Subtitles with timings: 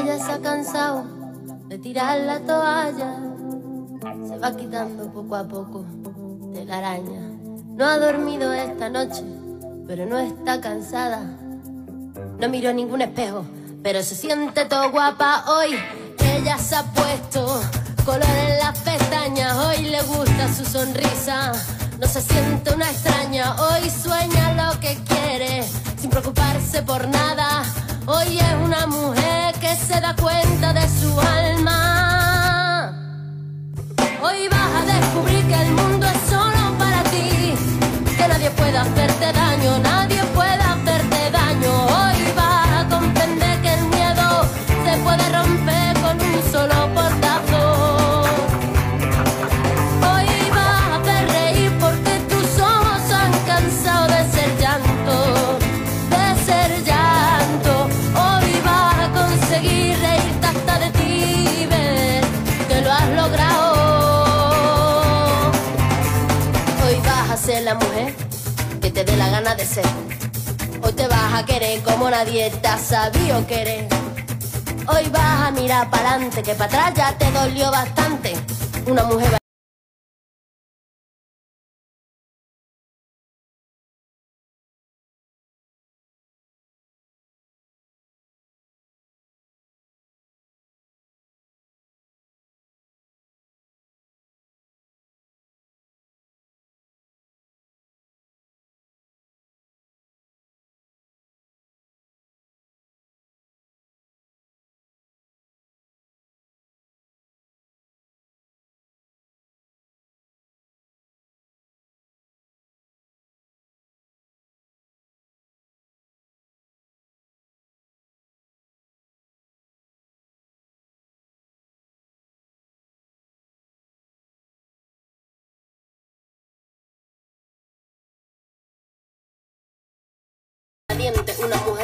[0.00, 1.02] Ella se ha cansado
[1.66, 3.16] de tirar la toalla,
[4.28, 5.84] se va quitando poco a poco
[6.52, 7.20] de la araña.
[7.66, 9.24] No ha dormido esta noche,
[9.88, 11.20] pero no está cansada.
[12.38, 13.44] No miró ningún espejo,
[13.82, 15.76] pero se siente todo guapa hoy.
[16.20, 17.60] Ella se ha puesto
[18.04, 21.52] color en las pestañas, hoy le gusta su sonrisa.
[21.98, 25.64] No se siente una extraña, hoy sueña lo que quiere,
[26.00, 27.64] sin preocuparse por nada.
[28.10, 32.90] Hoy es una mujer que se da cuenta de su alma.
[34.22, 37.52] Hoy vas a descubrir que el mundo es solo para ti,
[38.16, 40.17] que nadie puede hacerte daño, nadie
[69.56, 69.86] de ser.
[70.82, 73.88] Hoy te vas a querer como nadie te ha sabido querer.
[74.86, 78.34] Hoy vas a mirar para adelante, que para atrás ya te dolió bastante.
[78.86, 79.37] Una mujer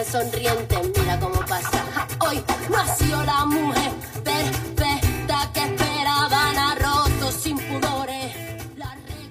[0.04, 1.84] mujer sonriente, mira cómo pasa.
[2.20, 2.42] Hoy
[2.96, 3.92] sido la mujer
[4.22, 8.34] perfecta que esperaban, ha roto sin pudores.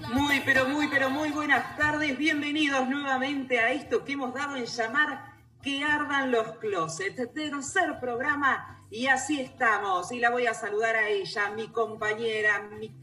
[0.09, 2.17] Muy, pero muy, pero muy buenas tardes.
[2.17, 7.33] Bienvenidos nuevamente a esto que hemos dado en llamar Que ardan los closets.
[7.33, 10.11] Tercer programa y así estamos.
[10.11, 12.93] Y la voy a saludar a ella, mi compañera, mi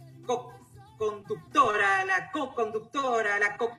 [1.01, 3.71] co-conductora, la co-conductora, la co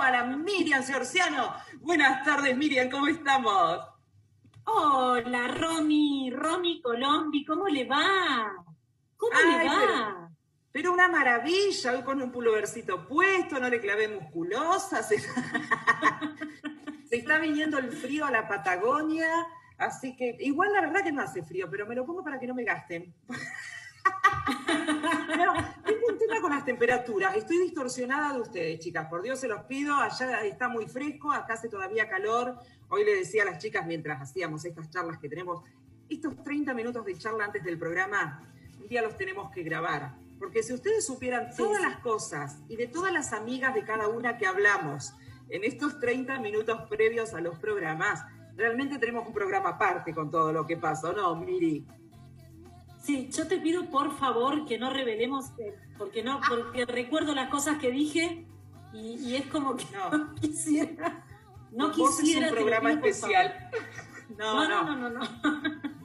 [0.00, 1.52] a la Miriam Seorciano.
[1.80, 3.80] Buenas tardes, Miriam, ¿cómo estamos?
[4.64, 8.52] Hola, Romy, Romy Colombi, ¿cómo le va?
[9.16, 9.74] ¿Cómo Ay, le va?
[9.80, 10.30] pero-
[10.70, 15.02] Pero una maravilla, hoy con un pulovercito puesto, no le clavé musculosa.
[15.02, 15.18] Se,
[17.08, 19.26] se está viniendo el frío a la Patagonia,
[19.78, 22.46] así que igual la verdad que no hace frío, pero me lo pongo para que
[22.46, 23.12] no me gasten.
[25.84, 27.36] Tengo un tema con las temperaturas.
[27.36, 29.06] Estoy distorsionada de ustedes, chicas.
[29.08, 29.94] Por Dios se los pido.
[29.96, 32.58] Allá está muy fresco, acá hace todavía calor.
[32.88, 35.62] Hoy le decía a las chicas mientras hacíamos estas charlas que tenemos,
[36.08, 38.42] estos 30 minutos de charla antes del programa,
[38.80, 40.14] un día los tenemos que grabar.
[40.38, 44.36] Porque si ustedes supieran todas las cosas y de todas las amigas de cada una
[44.36, 45.14] que hablamos
[45.48, 48.24] en estos 30 minutos previos a los programas,
[48.54, 51.86] realmente tenemos un programa aparte con todo lo que pasa, ¿o no, Miri?
[53.06, 57.48] Sí, yo te pido por favor que no revelemos, eh, porque no, porque recuerdo las
[57.50, 58.44] cosas que dije
[58.92, 60.10] y, y es como que No.
[60.10, 61.24] no, quisiera,
[61.70, 62.46] no quisiera.
[62.46, 63.70] es un programa pido, especial.
[63.70, 63.96] favor.
[64.36, 65.20] No, no, no, no, no.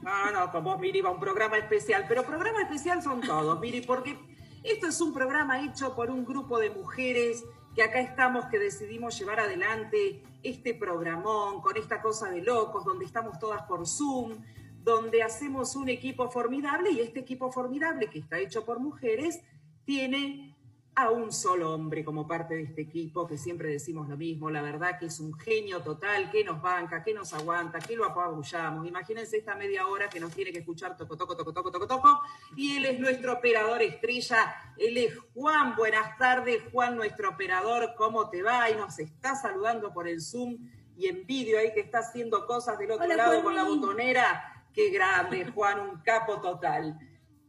[0.04, 2.06] No, no, con vos, Miri, va un programa especial.
[2.08, 4.18] Pero programa especial son todos, Miri, porque
[4.64, 7.44] esto es un programa hecho por un grupo de mujeres
[7.76, 13.06] que acá estamos, que decidimos llevar adelante este programón con esta cosa de locos, donde
[13.06, 14.38] estamos todas por Zoom,
[14.84, 19.40] donde hacemos un equipo formidable y este equipo formidable que está hecho por mujeres
[19.86, 20.52] tiene
[20.94, 24.62] a un solo hombre como parte de este equipo, que siempre decimos lo mismo, la
[24.62, 28.86] verdad que es un genio total, que nos banca, que nos aguanta, que lo apabullamos.
[28.86, 32.22] Imagínense esta media hora que nos tiene que escuchar toco, toco, toco, toco, toco, toco,
[32.58, 38.30] y él es nuestro operador estrella, él es Juan, buenas tardes, Juan, nuestro operador, ¿cómo
[38.30, 38.70] te va?
[38.70, 40.58] Y nos está saludando por el Zoom
[40.98, 44.51] y en vídeo ahí que está haciendo cosas del otro Hola, lado con la botonera.
[44.74, 46.98] Qué grande, Juan, un capo total.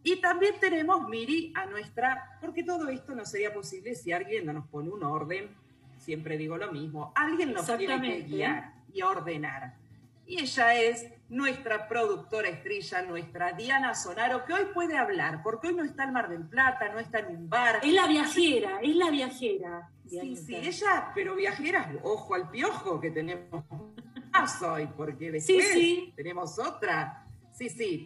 [0.02, 4.52] Y también tenemos, Miri, a nuestra, porque todo esto no sería posible si alguien no
[4.52, 5.54] nos pone un orden,
[5.96, 9.74] siempre digo lo mismo, alguien nos tiene que guiar y ordenar.
[10.26, 15.74] Y ella es nuestra productora estrella, nuestra Diana Sonaro, que hoy puede hablar, porque hoy
[15.74, 17.80] no está en Mar del Plata, no está en un bar.
[17.82, 19.90] Es la viajera, es la viajera.
[20.06, 23.64] Sí, sí, ella, pero viajeras, ojo al piojo que tenemos
[24.32, 26.12] más hoy, porque Sí, después sí.
[26.16, 27.26] tenemos otra.
[27.52, 28.04] Sí, sí.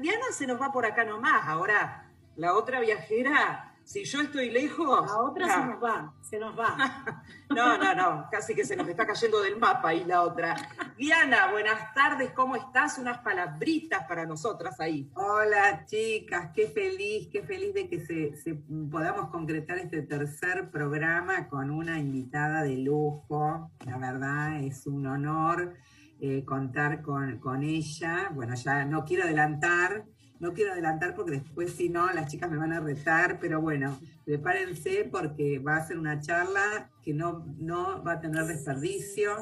[0.00, 1.42] Diana se nos va por acá nomás.
[1.46, 5.06] Ahora, la otra viajera si yo estoy lejos.
[5.06, 6.76] La otra se nos va, se nos va.
[7.48, 10.54] no, no, no, casi que se nos está cayendo del mapa y la otra.
[10.98, 12.98] Diana, buenas tardes, ¿cómo estás?
[12.98, 15.10] Unas palabritas para nosotras ahí.
[15.14, 18.54] Hola, chicas, qué feliz, qué feliz de que se,
[18.90, 23.70] podamos concretar este tercer programa con una invitada de lujo.
[23.86, 25.76] La verdad, es un honor
[26.20, 28.28] eh, contar con, con ella.
[28.34, 30.04] Bueno, ya no quiero adelantar
[30.40, 33.98] no quiero adelantar porque después si no las chicas me van a retar, pero bueno,
[34.24, 39.36] prepárense porque va a ser una charla que no, no va a tener desperdicio.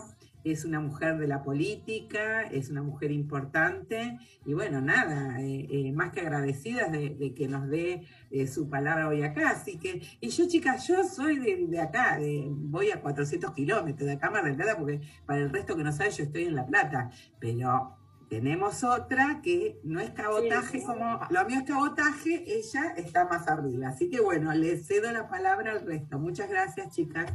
[0.45, 5.91] Es una mujer de la política, es una mujer importante y bueno, nada, eh, eh,
[5.91, 9.51] más que agradecidas de, que nos dé eh, su palabra hoy acá.
[9.51, 14.31] Así que, y yo chicas, yo soy de, acá, voy a 400 kilómetros de acá,
[14.31, 17.11] Mar del porque para el resto que no sabe, yo estoy en La Plata,
[17.41, 17.97] pero
[18.29, 23.89] tenemos otra que no es cabotaje como, lo mío es cabotaje, ella está más arriba.
[23.89, 26.19] Así que bueno, le cedo la palabra al resto.
[26.19, 27.33] Muchas gracias, chicas.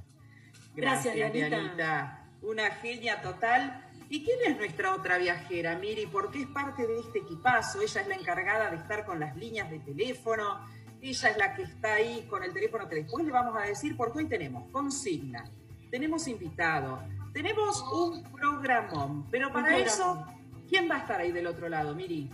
[0.76, 2.26] Gracias, Dianita.
[2.42, 3.86] Una genia total.
[4.10, 6.06] ¿Y quién es nuestra otra viajera, Miri?
[6.08, 7.82] Porque es parte de este equipazo.
[7.82, 10.60] Ella es la encargada de estar con las líneas de teléfono.
[11.02, 13.96] Ella es la que está ahí con el teléfono que después le vamos a decir,
[13.96, 15.50] porque hoy tenemos consigna,
[15.90, 17.02] tenemos invitado,
[17.34, 20.24] tenemos un programón, pero para eso
[20.72, 22.30] ¿Quién va a estar ahí del otro lado, Miri?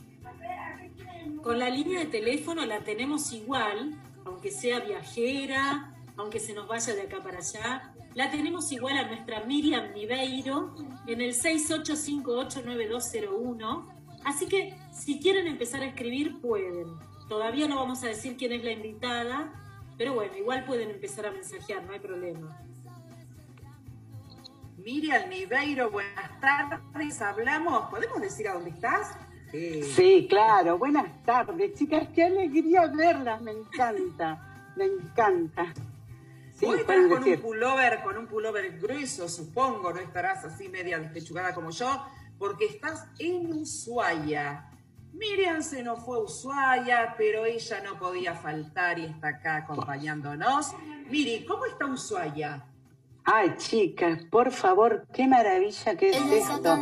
[1.41, 6.93] Con la línea de teléfono la tenemos igual, aunque sea viajera, aunque se nos vaya
[6.93, 7.95] de acá para allá.
[8.13, 10.75] La tenemos igual a nuestra Miriam Niveiro
[11.07, 13.87] en el 68589201.
[14.23, 16.93] Así que si quieren empezar a escribir, pueden.
[17.27, 19.51] Todavía no vamos a decir quién es la invitada,
[19.97, 22.66] pero bueno, igual pueden empezar a mensajear, no hay problema.
[24.87, 29.17] Miriam Niveiro, buenas tardes, hablamos, ¿podemos decir a dónde estás?
[29.51, 30.27] Sí.
[30.29, 35.73] claro, buenas tardes, chicas, qué alegría verlas, me encanta, me encanta.
[36.57, 40.99] Sí, Hoy estás con un pullover, con un pullover grueso, supongo, no estarás así media
[40.99, 42.07] despechugada como yo,
[42.39, 44.71] porque estás en Ushuaia.
[45.11, 50.71] Miriam se nos fue a Ushuaia, pero ella no podía faltar y está acá acompañándonos.
[51.09, 52.63] Miri, ¿cómo está Ushuaia?
[53.29, 56.77] Ay, chicas, por favor, qué maravilla que es esto.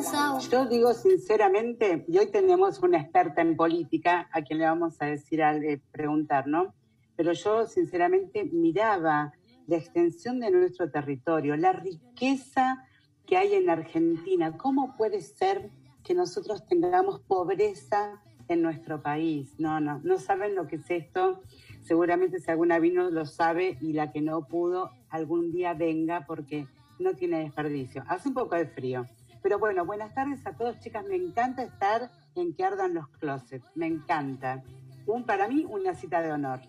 [0.52, 5.06] Yo digo sinceramente, y hoy tenemos una experta en política a quien le vamos a
[5.08, 5.60] decir, a
[5.92, 6.76] preguntar, ¿no?
[7.16, 9.34] Pero yo sinceramente miraba
[9.66, 12.86] la extensión de nuestro territorio, la riqueza
[13.26, 14.56] que hay en Argentina.
[14.56, 15.72] ¿Cómo puede ser
[16.04, 19.56] que nosotros tengamos pobreza en nuestro país?
[19.58, 21.42] No, no, no saben lo que es esto
[21.86, 26.68] seguramente si alguna vino lo sabe y la que no pudo algún día venga porque
[27.00, 28.04] no tiene desperdicio.
[28.08, 29.06] Hace un poco de frío.
[29.42, 31.06] Pero bueno, buenas tardes a todos, chicas.
[31.06, 33.66] Me encanta estar en que ardan los closets.
[33.76, 34.64] Me encanta.
[35.06, 36.62] Un, para mí, una cita de honor.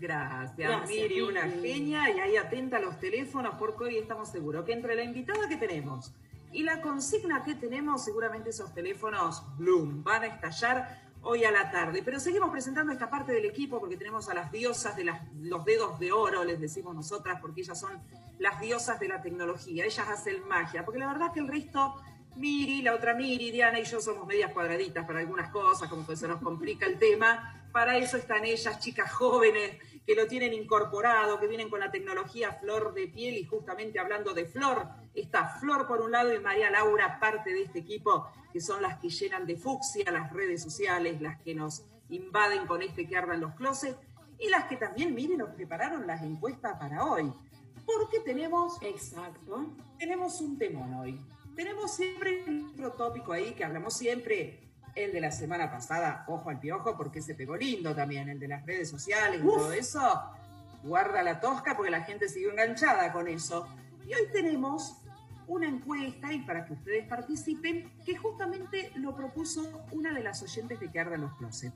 [0.00, 2.10] Gracias, Miri, una genia.
[2.10, 5.56] Y ahí atenta a los teléfonos porque hoy estamos seguros que entre la invitada que
[5.56, 6.14] tenemos
[6.52, 11.70] y la consigna que tenemos, seguramente esos teléfonos, Bloom, van a estallar hoy a la
[11.70, 12.02] tarde.
[12.04, 15.98] Pero seguimos presentando esta parte del equipo porque tenemos a las diosas de los dedos
[15.98, 18.00] de oro, les decimos nosotras, porque ellas son
[18.38, 22.00] las diosas de la tecnología, ellas hacen magia, porque la verdad que el resto,
[22.36, 26.16] Miri, la otra Miri, Diana y yo somos medias cuadraditas para algunas cosas, como que
[26.16, 31.38] se nos complica el tema, para eso están ellas, chicas jóvenes, que lo tienen incorporado,
[31.38, 35.86] que vienen con la tecnología flor de piel y justamente hablando de flor, está Flor
[35.86, 39.46] por un lado y María Laura, parte de este equipo, que son las que llenan
[39.46, 43.96] de fucsia las redes sociales, las que nos invaden con este que ardan los closets
[44.38, 47.32] y las que también, miren, nos prepararon las encuestas para hoy.
[47.84, 51.20] Porque tenemos, exacto, tenemos un temón hoy.
[51.54, 54.60] Tenemos siempre otro tópico ahí que hablamos siempre,
[54.94, 58.48] el de la semana pasada, ojo al piojo, porque se pegó lindo también, el de
[58.48, 60.22] las redes sociales y todo eso.
[60.82, 63.68] Guarda la tosca porque la gente sigue enganchada con eso.
[64.06, 64.96] Y hoy tenemos
[65.50, 70.78] una encuesta y para que ustedes participen, que justamente lo propuso una de las oyentes
[70.78, 71.74] de Que Ardan los Closet.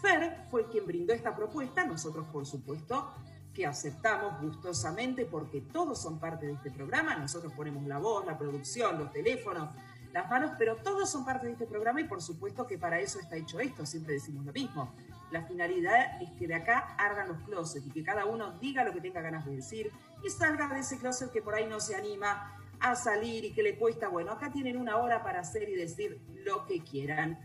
[0.00, 3.12] Fer fue quien brindó esta propuesta, nosotros por supuesto
[3.52, 8.38] que aceptamos gustosamente porque todos son parte de este programa, nosotros ponemos la voz, la
[8.38, 9.70] producción, los teléfonos,
[10.12, 13.18] las manos, pero todos son parte de este programa y por supuesto que para eso
[13.18, 14.94] está hecho esto, siempre decimos lo mismo.
[15.32, 18.92] La finalidad es que de acá ardan los closets y que cada uno diga lo
[18.92, 19.90] que tenga ganas de decir
[20.24, 23.62] y salga de ese closet que por ahí no se anima a salir y que
[23.62, 27.38] le cuesta, bueno, acá tienen una hora para hacer y decir lo que quieran.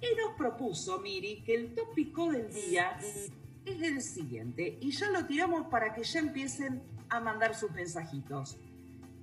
[0.00, 2.98] Y nos propuso, Miri, que el tópico del día
[3.64, 8.58] es el siguiente, y ya lo tiramos para que ya empiecen a mandar sus mensajitos.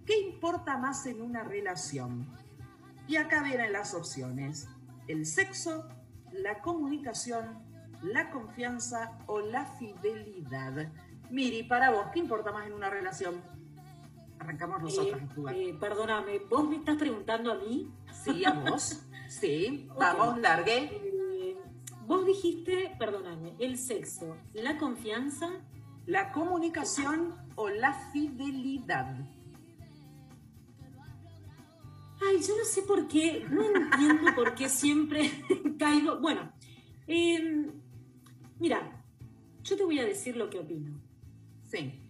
[0.06, 2.28] ¿Qué importa más en una relación?
[3.08, 4.68] Y acá vienen las opciones.
[5.08, 5.88] el sexo,
[6.32, 7.60] la comunicación,
[8.02, 10.92] la confianza o la fidelidad.
[11.30, 13.42] Miri, para vos, ¿qué importa más en una relación?
[14.42, 15.22] Arrancamos nosotros
[15.52, 17.94] eh, eh, perdóname, ¿vos me estás preguntando a mí?
[18.12, 19.04] Sí, a vos.
[19.30, 20.90] sí, vamos, largue.
[20.92, 21.58] Eh,
[22.08, 25.48] vos dijiste, perdóname, el sexo, la confianza.
[26.08, 29.20] La comunicación o la fidelidad.
[32.20, 35.32] Ay, yo no sé por qué, no entiendo por qué siempre
[35.80, 36.20] caigo.
[36.20, 36.52] Bueno,
[37.06, 37.72] em,
[38.60, 39.06] mira,
[39.62, 41.00] yo te voy a decir lo que opino.
[41.70, 42.01] Sí.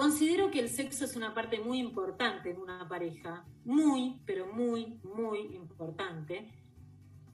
[0.00, 4.98] Considero que el sexo es una parte muy importante en una pareja, muy, pero muy,
[5.02, 6.50] muy importante,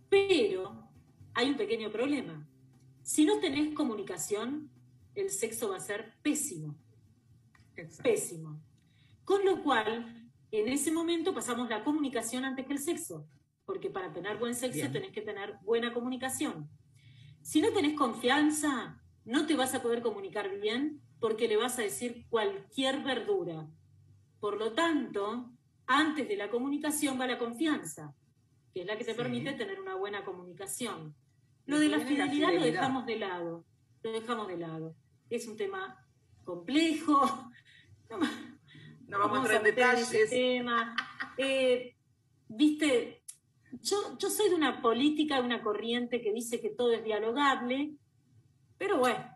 [0.08, 0.90] pero
[1.32, 2.44] hay un pequeño problema.
[3.04, 4.68] Si no tenés comunicación,
[5.14, 6.76] el sexo va a ser pésimo.
[8.02, 8.60] Pésimo.
[9.24, 13.28] Con lo cual, en ese momento pasamos la comunicación antes que el sexo,
[13.64, 16.68] porque para tener buen sexo tenés que tener buena comunicación.
[17.42, 21.82] Si no tenés confianza, no te vas a poder comunicar bien porque le vas a
[21.82, 23.66] decir cualquier verdura.
[24.40, 25.50] Por lo tanto,
[25.86, 28.14] antes de la comunicación va la confianza,
[28.72, 31.14] que es la que te permite tener una buena comunicación.
[31.66, 33.64] Lo de la fidelidad, lo dejamos de lado,
[34.02, 34.94] lo dejamos de lado.
[35.30, 36.06] Es un tema
[36.44, 37.50] complejo,
[39.08, 40.30] no vamos, a entrar en detalles.
[40.30, 40.94] Tema.
[41.38, 41.96] Eh,
[42.48, 43.22] Viste,
[43.82, 47.94] yo, yo soy de una política, de una corriente que dice que todo es dialogable,
[48.78, 49.35] pero bueno,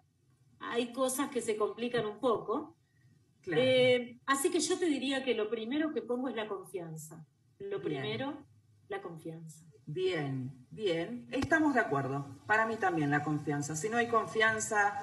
[0.61, 2.77] hay cosas que se complican un poco.
[3.47, 7.27] Eh, así que yo te diría que lo primero que pongo es la confianza.
[7.59, 8.47] Lo primero,
[8.89, 9.65] la confianza.
[9.87, 11.27] Bien, bien.
[11.33, 12.27] Estamos de acuerdo.
[12.47, 13.75] Para mí también la confianza.
[13.75, 14.95] Si no hay confianza...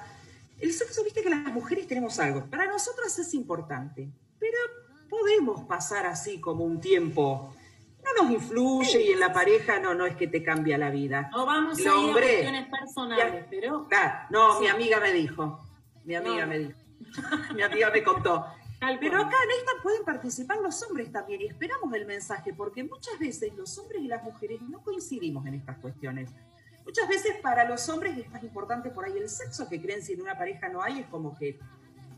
[0.58, 2.50] El sexo, viste que las mujeres tenemos algo.
[2.50, 4.58] Para nosotras es importante pero
[5.08, 7.54] podemos pasar así como un tiempo.
[8.18, 11.30] No nos influye y en la pareja no, no es que te cambia la vida.
[11.32, 13.88] No vamos a ir a cuestiones personales, pero...
[14.30, 15.60] no, mi amiga me dijo,
[16.04, 16.78] mi amiga me dijo,
[17.54, 18.46] mi amiga me contó.
[19.00, 23.18] Pero acá en esta pueden participar los hombres también y esperamos el mensaje, porque muchas
[23.18, 26.30] veces los hombres y las mujeres no coincidimos en estas cuestiones.
[26.84, 30.12] Muchas veces para los hombres es más importante por ahí el sexo, que creen si
[30.12, 31.58] en una pareja no hay, es como que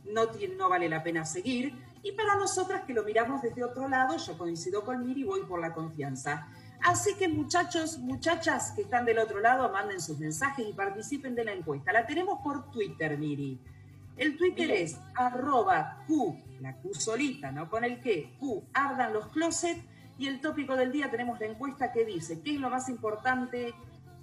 [0.05, 1.75] no, no vale la pena seguir.
[2.03, 5.41] Y para nosotras que lo miramos desde otro lado, yo coincido con Miri y voy
[5.43, 6.49] por la confianza.
[6.83, 11.45] Así que muchachos, muchachas que están del otro lado, manden sus mensajes y participen de
[11.45, 11.93] la encuesta.
[11.93, 13.61] La tenemos por Twitter, Miri.
[14.17, 19.29] El Twitter es arroba Q, la Q solita, no con el que, Q, ardan los
[19.29, 19.83] closets.
[20.19, 23.75] Y el tópico del día tenemos la encuesta que dice, ¿qué es lo más importante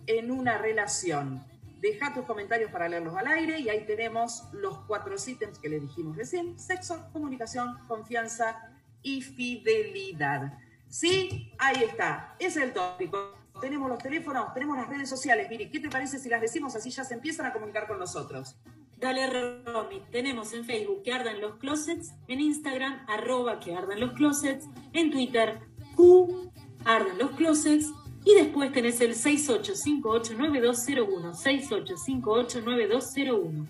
[0.06, 1.44] en una relación?
[1.80, 5.80] Deja tus comentarios para leerlos al aire y ahí tenemos los cuatro ítems que le
[5.80, 6.58] dijimos recién.
[6.58, 8.58] Sexo, comunicación, confianza
[9.02, 10.58] y fidelidad.
[10.90, 12.36] Sí, ahí está.
[12.40, 13.34] Ese es el tópico.
[13.62, 15.50] Tenemos los teléfonos, tenemos las redes sociales.
[15.50, 18.56] Miri, ¿qué te parece si las decimos así ya se empiezan a comunicar con nosotros?
[18.98, 20.02] Dale, Romy.
[20.12, 25.12] Tenemos en Facebook que ardan los closets, en Instagram, arroba que ardan los closets, en
[25.12, 25.60] Twitter,
[25.96, 26.52] Q,
[26.84, 27.92] ardan los closets,
[28.28, 33.66] y después tenés el 68589201, 68589201.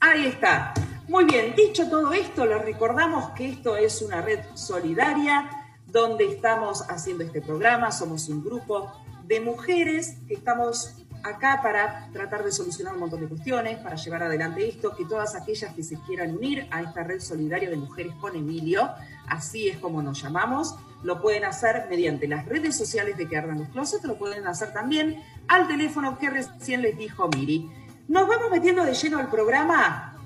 [0.00, 0.74] Ahí está.
[1.08, 5.48] Muy bien, dicho todo esto, les recordamos que esto es una red solidaria
[5.86, 7.90] donde estamos haciendo este programa.
[7.90, 8.92] Somos un grupo
[9.24, 10.92] de mujeres que estamos
[11.22, 15.34] acá para tratar de solucionar un montón de cuestiones, para llevar adelante esto, que todas
[15.34, 18.90] aquellas que se quieran unir a esta red solidaria de mujeres con Emilio,
[19.26, 23.58] así es como nos llamamos, lo pueden hacer mediante las redes sociales de que ardan
[23.58, 27.70] los closets, lo pueden hacer también al teléfono que recién les dijo Miri.
[28.08, 30.16] Nos vamos metiendo de lleno al programa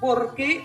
[0.00, 0.64] porque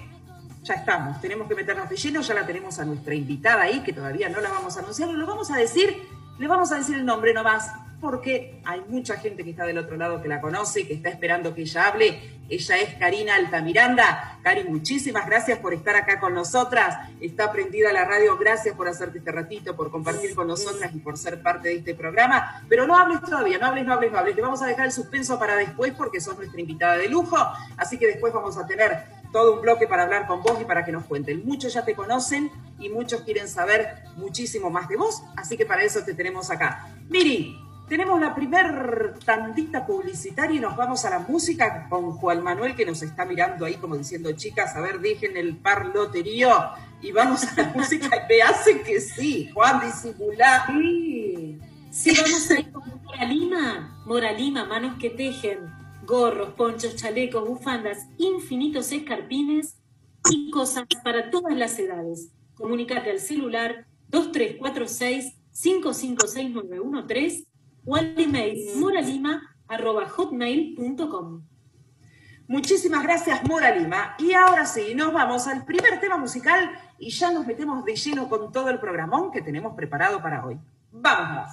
[0.63, 3.93] ya estamos, tenemos que meternos de lleno, ya la tenemos a nuestra invitada ahí, que
[3.93, 6.07] todavía no la vamos a anunciar, lo vamos a decir,
[6.39, 7.71] le vamos a decir el nombre nomás,
[8.01, 11.09] porque hay mucha gente que está del otro lado que la conoce y que está
[11.09, 12.19] esperando que ella hable.
[12.47, 14.39] Ella es Karina Altamiranda.
[14.43, 17.09] Cari, muchísimas gracias por estar acá con nosotras.
[17.19, 18.37] Está prendida la radio.
[18.37, 21.95] Gracias por hacerte este ratito, por compartir con nosotras y por ser parte de este
[21.95, 22.63] programa.
[22.69, 24.35] Pero no hables todavía, no hables, no hables, no hables.
[24.35, 27.37] Te vamos a dejar el suspenso para después porque sos nuestra invitada de lujo.
[27.77, 30.85] Así que después vamos a tener todo un bloque para hablar con vos y para
[30.85, 31.45] que nos cuenten.
[31.45, 35.23] Muchos ya te conocen y muchos quieren saber muchísimo más de vos.
[35.35, 36.87] Así que para eso te tenemos acá.
[37.09, 42.75] Miri, tenemos la primer tandita publicitaria y nos vamos a la música con Juan Manuel
[42.75, 46.49] que nos está mirando ahí como diciendo, chicas, a ver, dejen el parloterío
[47.01, 50.65] y vamos a la música y me hace que sí, Juan, disimulá.
[50.67, 51.59] Sí,
[51.91, 55.59] sí, vamos a ir con Moralima, Moralima, manos que tejen,
[56.05, 59.77] gorros, ponchos, chalecos, bufandas, infinitos escarpines
[60.31, 62.31] y cosas para todas las edades.
[62.55, 67.45] Comunicate al celular 2346 556913
[67.85, 71.43] o al email moralima.hotmail.com.
[72.47, 74.15] Muchísimas gracias, Mora Lima.
[74.19, 78.29] Y ahora sí, nos vamos al primer tema musical y ya nos metemos de lleno
[78.29, 80.59] con todo el programón que tenemos preparado para hoy.
[80.91, 81.49] ¡Vamos!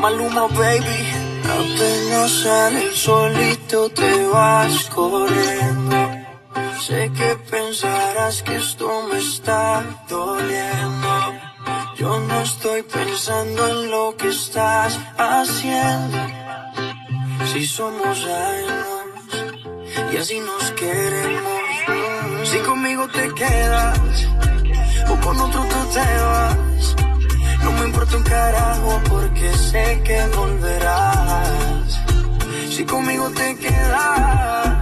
[0.00, 1.06] Maluma, baby,
[1.42, 6.07] apenas sale solito te vas corriendo.
[6.80, 11.34] Sé que pensarás que esto me está doliendo.
[11.96, 16.18] Yo no estoy pensando en lo que estás haciendo.
[17.52, 22.48] Si somos años y así nos queremos.
[22.48, 24.26] Si conmigo te quedas
[25.10, 26.96] o con otro tú te vas.
[27.64, 32.00] No me importa un carajo porque sé que volverás.
[32.70, 34.77] Si conmigo te quedas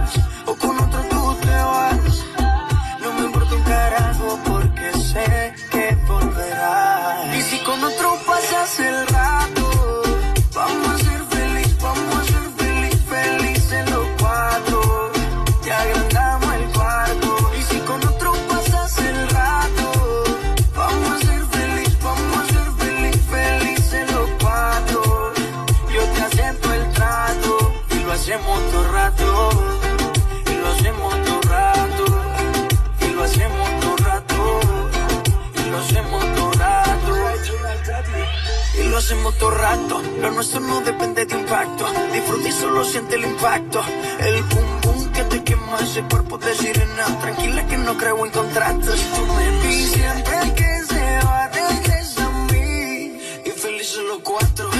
[40.37, 41.83] Lo nuestro no depende de impacto.
[42.13, 43.81] Disfruta y solo siente el impacto.
[44.19, 47.05] El boom boom que te quema ese cuerpo de sirena.
[47.19, 48.99] Tranquila que no creo en contratos.
[49.15, 53.19] Tú me y siempre que se va a mí.
[53.45, 54.76] Y felices los cuatro.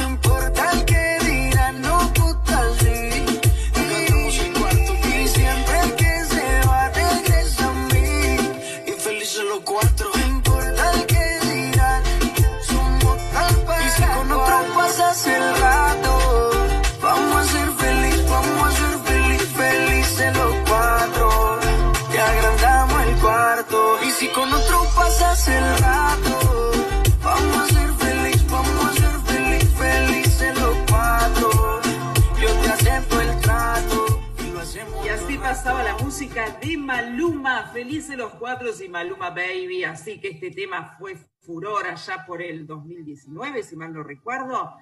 [36.37, 39.83] Música de Maluma, felices los cuatro y Maluma Baby.
[39.83, 44.75] Así que este tema fue furor allá por el 2019, si mal no recuerdo.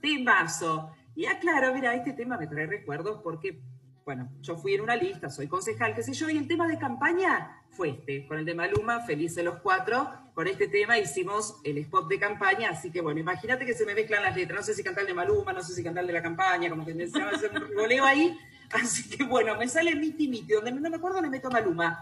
[0.00, 0.90] Temazo.
[1.14, 3.60] Y aclaro, mira, este tema me trae recuerdos porque,
[4.06, 6.78] bueno, yo fui en una lista, soy concejal, qué sé yo, y el tema de
[6.78, 10.10] campaña fue este, con el de Maluma, Felices los Cuatro.
[10.32, 13.94] Con este tema hicimos el spot de campaña, así que bueno, imagínate que se me
[13.94, 14.60] mezclan las letras.
[14.60, 16.94] No sé si cantar de Maluma, no sé si cantar de la campaña, como que
[16.94, 18.34] me se va a hacer un ahí.
[18.72, 21.98] Así que bueno, me sale miti miti, donde no me acuerdo le meto Maluma.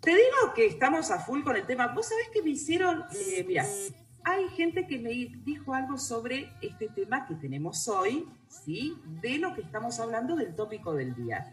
[0.00, 1.88] Te digo que estamos a full con el tema.
[1.88, 3.66] Vos sabés que me hicieron, eh, mira,
[4.24, 8.96] hay gente que me dijo algo sobre este tema que tenemos hoy, ¿sí?
[9.20, 11.52] De lo que estamos hablando del tópico del día.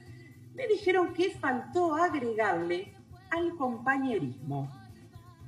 [0.53, 2.93] Me dijeron que faltó agregarle
[3.31, 4.71] al compañerismo.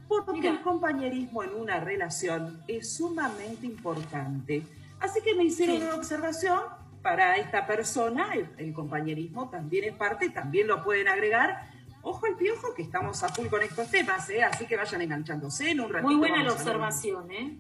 [0.07, 0.51] Porque Mira.
[0.51, 4.63] el compañerismo en una relación es sumamente importante.
[4.99, 5.83] Así que me hicieron Sí.
[5.83, 6.59] una observación
[7.05, 8.33] para esta persona.
[8.33, 11.69] El, el compañerismo también es parte, también lo pueden agregar.
[12.01, 14.43] Ojo al piojo que estamos a full con estos temas, ¿eh?
[14.43, 16.07] así que vayan enganchándose en un ratito.
[16.07, 17.59] Muy buena la observación, ¿eh?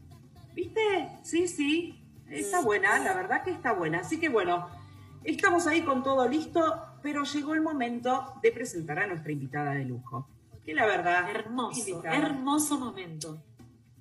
[0.55, 0.81] ¿Viste?
[1.21, 2.01] Sí, sí.
[2.27, 3.99] Está buena, la verdad que está buena.
[3.99, 4.67] Así que bueno,
[5.23, 9.85] estamos ahí con todo listo, pero llegó el momento de presentar a nuestra invitada de
[9.85, 10.27] lujo.
[10.65, 13.43] Que la verdad, Hermoso, invitada, hermoso momento.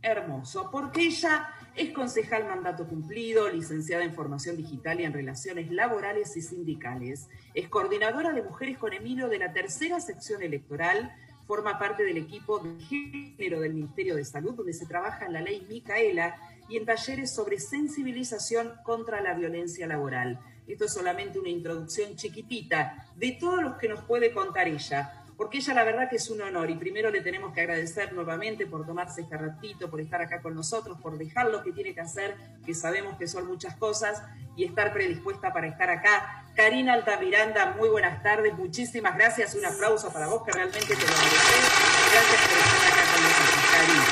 [0.01, 6.37] hermoso, porque ella es concejal mandato cumplido, licenciada en formación digital y en relaciones laborales
[6.37, 7.29] y sindicales.
[7.53, 11.13] Es coordinadora de Mujeres con Emilio de la tercera sección electoral.
[11.47, 15.41] Forma parte del equipo de género del Ministerio de Salud, donde se trabaja en la
[15.41, 16.37] ley Micaela
[16.69, 20.41] y en talleres sobre sensibilización contra la violencia laboral.
[20.67, 25.59] Esto es solamente una introducción chiquitita de todos los que nos puede contar ella porque
[25.59, 28.87] ella la verdad que es un honor y primero le tenemos que agradecer nuevamente por
[28.87, 32.37] tomarse este ratito, por estar acá con nosotros, por dejar lo que tiene que hacer,
[32.65, 34.23] que sabemos que son muchas cosas,
[34.57, 36.45] y estar predispuesta para estar acá.
[36.55, 41.01] Karina Altamiranda, muy buenas tardes, muchísimas gracias, un aplauso para vos que realmente te lo
[41.01, 41.71] mereces.
[42.13, 44.05] Gracias por estar acá con nosotros, Karina.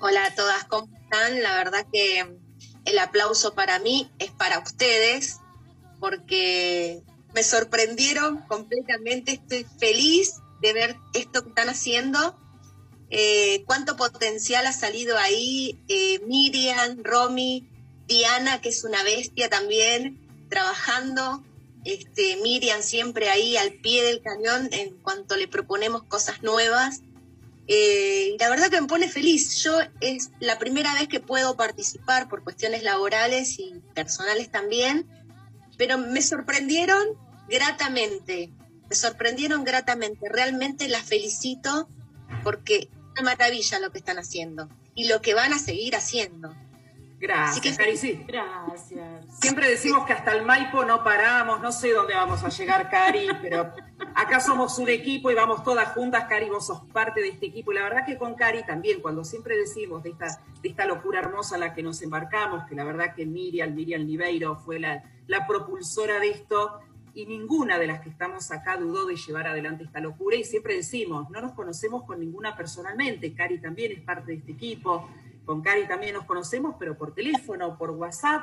[0.00, 1.42] Hola a todas, ¿cómo están?
[1.42, 2.36] La verdad que
[2.84, 5.40] el aplauso para mí es para ustedes
[5.98, 7.02] porque
[7.38, 9.34] me sorprendieron completamente.
[9.34, 12.36] Estoy feliz de ver esto que están haciendo.
[13.10, 15.78] Eh, cuánto potencial ha salido ahí.
[15.86, 17.68] Eh, Miriam, Romy,
[18.08, 20.18] Diana, que es una bestia también,
[20.50, 21.44] trabajando.
[21.84, 27.02] Este, Miriam siempre ahí al pie del cañón en cuanto le proponemos cosas nuevas.
[27.68, 29.62] Eh, la verdad que me pone feliz.
[29.62, 35.06] Yo es la primera vez que puedo participar por cuestiones laborales y personales también,
[35.76, 38.52] pero me sorprendieron gratamente,
[38.88, 40.28] me sorprendieron gratamente.
[40.28, 41.88] Realmente las felicito
[42.42, 46.54] porque es una maravilla lo que están haciendo y lo que van a seguir haciendo.
[47.20, 48.24] Gracias, Cari, sí.
[48.28, 49.40] Gracias.
[49.40, 53.28] Siempre decimos que hasta el Maipo no paramos, no sé dónde vamos a llegar, Cari,
[53.42, 53.72] pero
[54.14, 57.72] acá somos un equipo y vamos todas juntas, Cari, vos sos parte de este equipo.
[57.72, 61.18] Y la verdad que con Cari también, cuando siempre decimos de esta, de esta locura
[61.18, 65.02] hermosa a la que nos embarcamos, que la verdad que Miriam, Miriam Niveiro fue la,
[65.26, 66.78] la propulsora de esto,
[67.18, 70.36] y ninguna de las que estamos acá dudó de llevar adelante esta locura.
[70.36, 74.52] Y siempre decimos, no nos conocemos con ninguna personalmente, Cari también es parte de este
[74.52, 75.08] equipo,
[75.44, 78.42] con Cari también nos conocemos, pero por teléfono, por WhatsApp,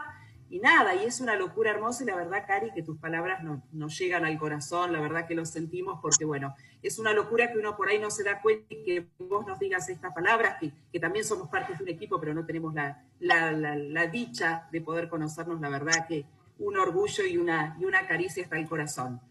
[0.50, 3.98] y nada, y es una locura hermosa y la verdad, Cari, que tus palabras nos
[3.98, 7.78] llegan al corazón, la verdad que lo sentimos porque, bueno, es una locura que uno
[7.78, 11.00] por ahí no se da cuenta y que vos nos digas estas palabras, que, que
[11.00, 15.08] también somos parte de un equipo, pero no tenemos la, la, la dicha de poder
[15.08, 16.26] conocernos, la verdad que
[16.60, 19.22] un orgullo y una, y una caricia hasta el corazón.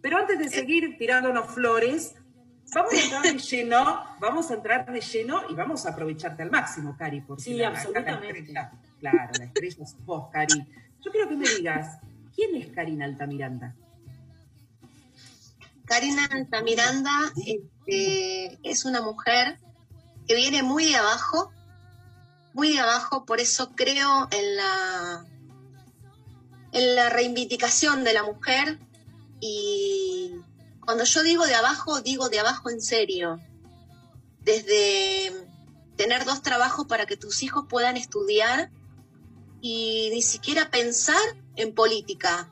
[0.00, 0.50] Pero antes de eh.
[0.50, 2.14] seguir tirándonos flores,
[2.74, 6.50] vamos a entrar de lleno, vamos a entrar de lleno y vamos a aprovecharte al
[6.50, 8.52] máximo, Cari, porque sí, absolutamente.
[9.00, 10.64] claro, la estrella sos vos, Cari.
[11.04, 11.98] Yo quiero que me digas,
[12.34, 13.74] ¿quién es Karina Altamiranda?
[15.84, 19.58] Karina Altamiranda este, es una mujer
[20.26, 21.50] que viene muy de abajo,
[22.52, 25.24] muy de abajo, por eso creo en la
[26.80, 28.78] la reivindicación de la mujer
[29.40, 30.32] y
[30.84, 33.40] cuando yo digo de abajo, digo de abajo en serio.
[34.40, 35.32] Desde
[35.96, 38.70] tener dos trabajos para que tus hijos puedan estudiar
[39.60, 41.20] y ni siquiera pensar
[41.56, 42.50] en política,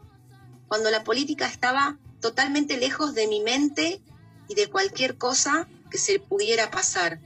[0.69, 4.03] cuando la política estaba totalmente lejos de mi mente
[4.49, 7.21] y de cualquier cosa que se pudiera pasar.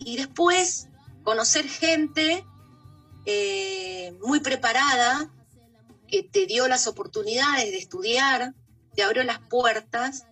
[0.00, 0.88] y después
[1.22, 2.44] conocer gente
[3.26, 5.30] eh, muy preparada,
[6.08, 8.54] que te dio las oportunidades de estudiar,
[8.94, 10.26] te abrió las puertas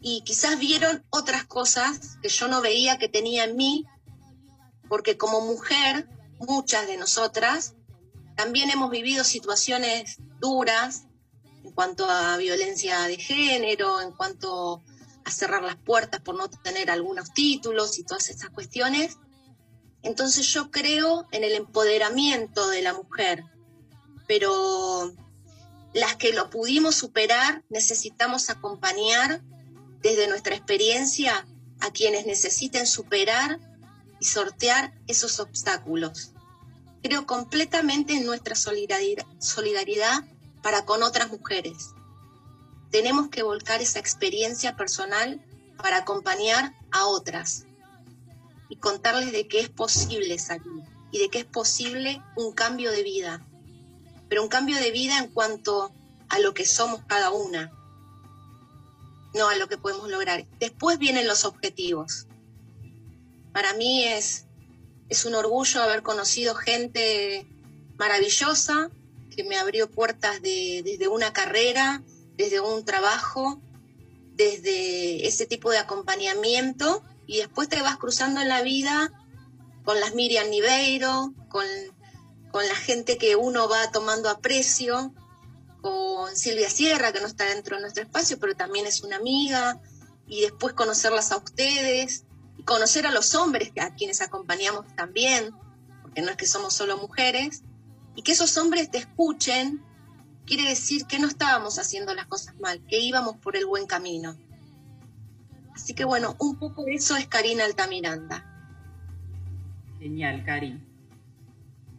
[0.00, 3.86] y quizás vieron otras cosas que yo no veía que tenía en mí,
[4.88, 6.08] porque como mujer,
[6.40, 7.74] muchas de nosotras,
[8.36, 11.04] también hemos vivido situaciones duras
[11.64, 14.82] en cuanto a violencia de género, en cuanto
[15.24, 19.18] a cerrar las puertas por no tener algunos títulos y todas esas cuestiones.
[20.02, 23.44] Entonces yo creo en el empoderamiento de la mujer,
[24.26, 25.12] pero
[25.94, 29.42] las que lo pudimos superar necesitamos acompañar
[30.00, 31.46] desde nuestra experiencia
[31.80, 33.60] a quienes necesiten superar
[34.18, 36.32] y sortear esos obstáculos.
[37.02, 40.24] Creo completamente en nuestra solidaridad
[40.62, 41.90] para con otras mujeres.
[42.90, 45.44] Tenemos que volcar esa experiencia personal
[45.76, 47.66] para acompañar a otras
[48.72, 53.02] y contarles de que es posible salir y de que es posible un cambio de
[53.02, 53.46] vida,
[54.30, 55.92] pero un cambio de vida en cuanto
[56.30, 57.70] a lo que somos cada una,
[59.34, 60.46] no a lo que podemos lograr.
[60.58, 62.26] Después vienen los objetivos.
[63.52, 64.46] Para mí es,
[65.10, 67.46] es un orgullo haber conocido gente
[67.98, 68.90] maravillosa
[69.36, 72.02] que me abrió puertas desde una carrera,
[72.38, 73.60] desde un trabajo,
[74.34, 79.10] desde ese tipo de acompañamiento y después te vas cruzando en la vida
[79.84, 81.64] con las Miriam Niveiro, con,
[82.50, 85.14] con la gente que uno va tomando aprecio,
[85.80, 89.80] con Silvia Sierra, que no está dentro de nuestro espacio, pero también es una amiga,
[90.26, 92.24] y después conocerlas a ustedes,
[92.58, 95.54] y conocer a los hombres a quienes acompañamos también,
[96.02, 97.62] porque no es que somos solo mujeres,
[98.14, 99.82] y que esos hombres te escuchen,
[100.44, 104.36] quiere decir que no estábamos haciendo las cosas mal, que íbamos por el buen camino.
[105.74, 108.48] Así que bueno, un poco de eso es Karina Altamiranda.
[109.98, 110.80] Genial, Cari.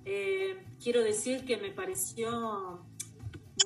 [0.06, 2.86] Eh, quiero decir que me pareció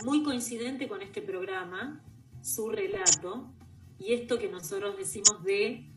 [0.06, 2.04] muy coincidente con este programa,
[2.42, 3.52] su relato,
[4.00, 5.90] y esto que nosotros decimos de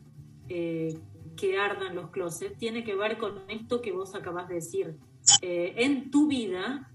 [0.49, 0.97] eh,
[1.37, 4.97] que ardan los closets, tiene que ver con esto que vos acabas de decir.
[5.41, 6.91] Eh, en tu vida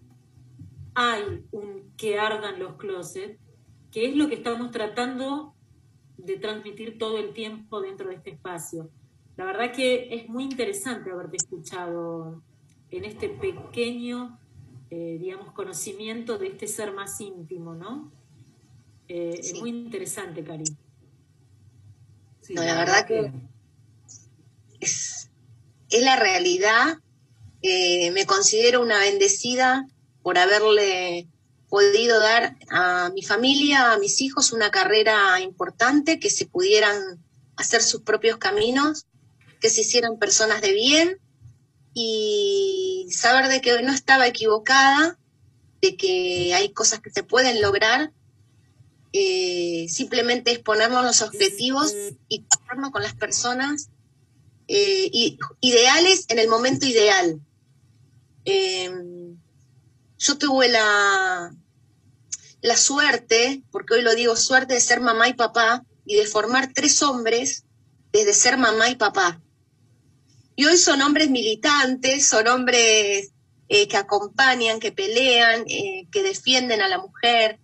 [0.95, 3.41] hay un que ardan los closets,
[3.91, 5.56] que es lo que estamos tratando
[6.19, 8.91] de transmitir todo el tiempo dentro de este espacio.
[9.37, 12.43] La verdad que es muy interesante haberte escuchado
[12.91, 14.39] en este pequeño,
[14.91, 18.11] eh, digamos, conocimiento de este ser más íntimo, ¿no?
[19.09, 20.65] Eh, es muy interesante, Cari.
[22.51, 23.31] no, la, verdad, que,
[24.81, 25.31] es,
[25.91, 26.99] es, la realidad.
[27.63, 29.87] Eh, me considero una bendecida
[30.23, 31.29] por haberle
[31.69, 37.25] podido dar a mi familia, a mis hijos, una carrera importante, que se pudieran
[37.57, 39.07] hacer sus propios caminos,
[39.61, 41.19] que se hicieran personas de bien
[41.95, 45.19] y saber de que no estaba equivocada,
[45.81, 48.13] de que hay cosas que se pueden lograr,
[49.13, 51.95] eh, simplemente es ponernos los objetivos
[52.29, 53.89] y trabajarnos con las personas
[54.69, 57.41] eh, ideales en el momento ideal.
[58.45, 59.39] Em,
[60.27, 61.55] yo tuve la,
[62.61, 66.73] la suerte, porque hoy lo digo suerte, de ser mamá y papá y de formar
[66.75, 67.65] tres hombres
[68.13, 69.41] desde ser mamá y papá.
[70.57, 73.31] Y hoy son hombres militantes, son hombres
[73.69, 77.61] eh, que acompañan, que pelean, eh, que defienden a la mujer,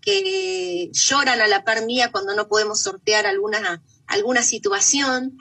[0.00, 5.38] que lloran a la par mía cuando no podemos sortear alguna, alguna situación.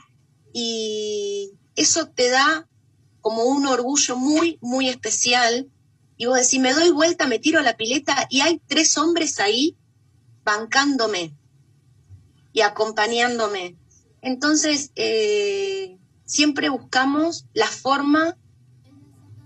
[0.54, 2.68] Y eso te da
[3.22, 5.68] como un orgullo muy, muy especial.
[6.22, 9.40] Y vos decís, me doy vuelta, me tiro a la pileta y hay tres hombres
[9.40, 9.76] ahí
[10.44, 11.36] bancándome
[12.54, 13.76] y acompañándome.
[14.22, 18.38] Entonces, eh, siempre buscamos la forma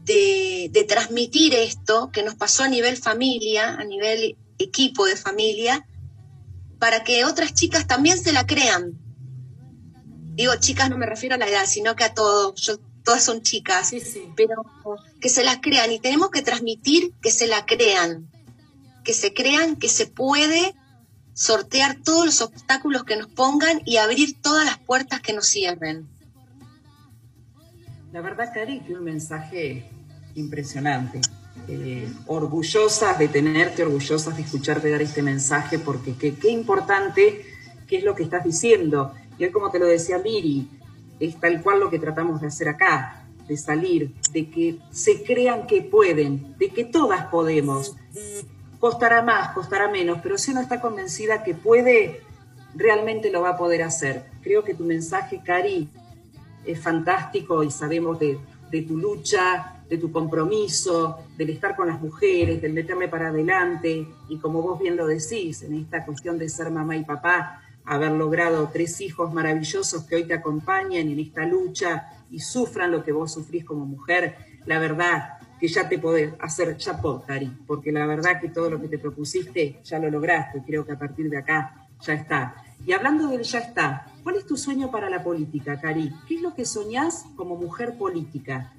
[0.03, 5.87] de, transmitir esto que nos pasó a nivel familia, a nivel equipo de familia,
[6.77, 8.99] para que otras chicas también se la crean.
[10.33, 12.59] Digo, chicas no me refiero a la edad, sino que a todos.
[12.59, 13.93] Yo, todas son chicas,
[14.35, 14.65] pero
[15.21, 18.29] que se las crean y tenemos que transmitir que se la crean,
[19.05, 20.75] que se crean que se puede
[21.33, 26.07] sortear todos los obstáculos que nos pongan y abrir todas las puertas que nos cierren.
[28.11, 29.89] La verdad, Cari, que un mensaje
[30.35, 31.21] impresionante.
[31.67, 37.45] Eh, orgullosas de tenerte, orgullosas de escucharte dar este mensaje, porque qué importante
[37.87, 39.13] qué es lo que estás diciendo.
[39.37, 40.69] Y hoy, como te lo decía Miri,
[41.19, 45.67] es tal cual lo que tratamos de hacer acá, de salir, de que se crean
[45.67, 47.95] que pueden, de que todas podemos.
[48.79, 52.21] Costará más, costará menos, pero si uno está convencida que puede,
[52.75, 54.25] realmente lo va a poder hacer.
[54.41, 55.89] Creo que tu mensaje, Cari,
[56.65, 58.37] es fantástico y sabemos de,
[58.71, 64.07] de tu lucha, de tu compromiso, del estar con las mujeres, del meterme para adelante
[64.27, 68.11] y como vos bien lo decís, en esta cuestión de ser mamá y papá, haber
[68.11, 73.11] logrado tres hijos maravillosos que hoy te acompañan en esta lucha y sufran lo que
[73.11, 78.05] vos sufrís como mujer, la verdad que ya te podés hacer chapó, Cari, porque la
[78.05, 81.37] verdad que todo lo que te propusiste ya lo lograste, creo que a partir de
[81.37, 82.55] acá ya está.
[82.85, 86.11] Y hablando del ya está, ¿cuál es tu sueño para la política, Cari?
[86.27, 88.73] ¿Qué es lo que soñás como mujer política?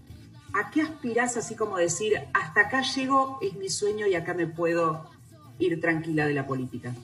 [0.53, 4.47] ¿A qué aspirás así como decir, hasta acá llego, es mi sueño y acá me
[4.47, 5.11] puedo
[5.59, 6.95] ir tranquila de la política?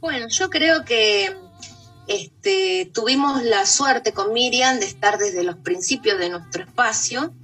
[0.00, 1.36] Bueno, yo creo que
[2.06, 7.34] este, tuvimos la suerte con Miriam de estar desde los principios de nuestro espacio,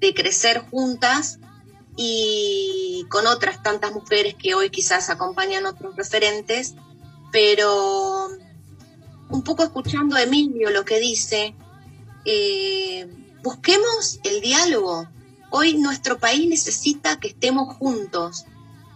[0.00, 1.38] de crecer juntas
[1.96, 6.74] y con otras tantas mujeres que hoy quizás acompañan otros referentes,
[7.30, 8.28] pero
[9.28, 11.54] un poco escuchando a Emilio lo que dice,
[12.24, 13.06] eh,
[13.44, 15.08] busquemos el diálogo.
[15.50, 18.46] Hoy nuestro país necesita que estemos juntos,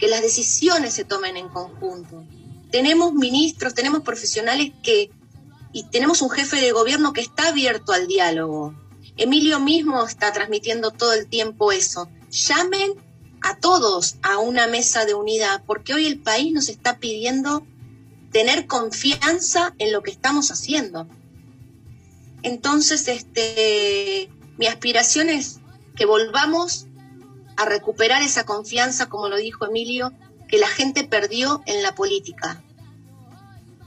[0.01, 2.25] que las decisiones se tomen en conjunto
[2.71, 5.11] tenemos ministros, tenemos profesionales que,
[5.73, 8.75] y tenemos un jefe de gobierno que está abierto al diálogo.
[9.17, 12.09] Emilio mismo está transmitiendo todo el tiempo eso.
[12.31, 12.93] Llamen
[13.41, 17.67] a todos a una mesa de unidad, porque hoy el país nos está pidiendo
[18.33, 21.09] tener confianza en lo que estamos haciendo.
[22.43, 25.61] Entonces, este, mi aspiración es
[25.97, 26.87] que volvamos
[27.57, 30.13] a recuperar esa confianza, como lo dijo Emilio,
[30.49, 32.63] que la gente perdió en la política.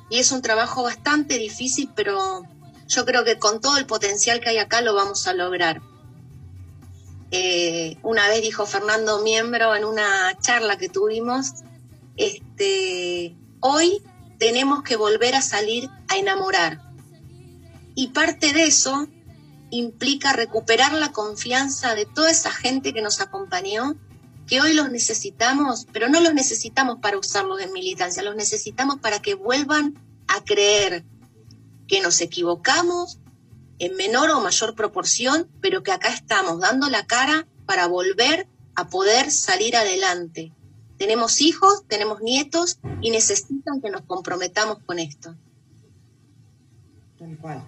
[0.09, 2.43] Y es un trabajo bastante difícil, pero
[2.87, 5.81] yo creo que con todo el potencial que hay acá lo vamos a lograr.
[7.31, 11.53] Eh, una vez dijo Fernando Miembro en una charla que tuvimos,
[12.17, 14.03] este, hoy
[14.37, 16.81] tenemos que volver a salir a enamorar.
[17.95, 19.07] Y parte de eso
[19.69, 23.95] implica recuperar la confianza de toda esa gente que nos acompañó
[24.51, 29.21] que hoy los necesitamos, pero no los necesitamos para usarlos en militancia, los necesitamos para
[29.21, 31.05] que vuelvan a creer
[31.87, 33.21] que nos equivocamos
[33.79, 38.89] en menor o mayor proporción, pero que acá estamos dando la cara para volver a
[38.89, 40.51] poder salir adelante.
[40.97, 45.33] Tenemos hijos, tenemos nietos y necesitan que nos comprometamos con esto.
[47.17, 47.63] Tal cual.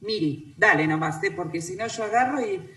[0.00, 1.32] Miri, dale nomás, ¿eh?
[1.32, 2.70] porque si no yo agarro y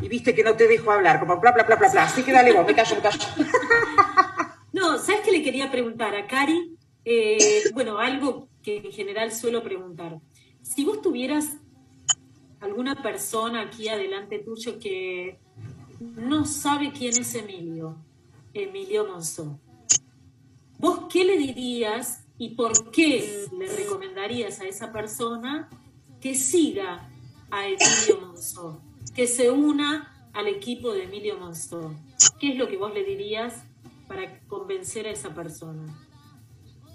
[0.00, 2.04] y viste que no te dejo hablar, como bla, bla, bla, bla.
[2.04, 3.18] Así que dale vos, me callo, me callo.
[4.70, 6.76] No, ¿sabes qué le quería preguntar a Cari?
[7.04, 10.20] Eh, bueno, algo que en general suelo preguntar.
[10.62, 11.56] Si vos tuvieras
[12.60, 15.38] alguna persona aquí adelante tuyo que
[16.00, 17.96] no sabe quién es Emilio,
[18.52, 19.58] Emilio Monzó.
[20.78, 25.68] ¿Vos qué le dirías y por qué le recomendarías a esa persona
[26.20, 27.10] que siga
[27.50, 28.80] a Emilio Monzó,
[29.18, 31.92] que se una al equipo de Emilio Monzó?
[32.38, 33.52] ¿Qué es lo que vos le dirías
[34.06, 35.92] para convencer a esa persona?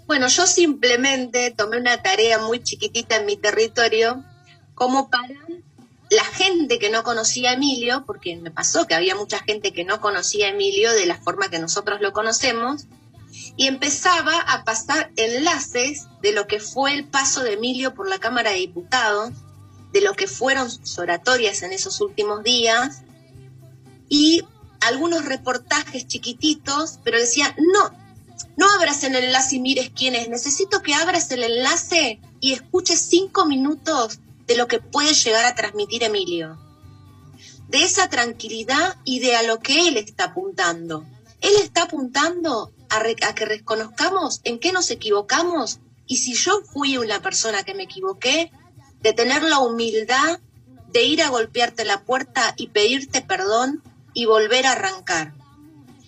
[0.06, 4.24] Bueno, yo simplemente tomé una tarea muy chiquitita en mi territorio
[4.74, 5.34] como para
[6.08, 9.84] la gente que no conocía a Emilio, porque me pasó que había mucha gente que
[9.84, 12.86] no conocía a Emilio de la forma que nosotros lo conocemos,
[13.58, 18.18] y empezaba a pasar enlaces de lo que fue el paso de Emilio por la
[18.18, 19.34] Cámara de Diputados,
[19.94, 23.02] de lo que fueron sus oratorias en esos últimos días,
[24.08, 24.42] y
[24.80, 27.90] algunos reportajes chiquititos, pero decía, no,
[28.56, 33.00] no abras el enlace y mires quién es, necesito que abras el enlace y escuches
[33.08, 36.58] cinco minutos de lo que puede llegar a transmitir Emilio,
[37.68, 41.06] de esa tranquilidad y de a lo que él está apuntando.
[41.40, 42.96] Él está apuntando a,
[43.28, 47.84] a, que reconozcamos en qué nos equivocamos y si yo fui una persona que me
[47.84, 48.50] equivoqué,
[49.04, 50.40] de tener la humildad
[50.90, 53.82] de ir a golpearte la puerta y pedirte perdón
[54.14, 55.34] y volver a arrancar.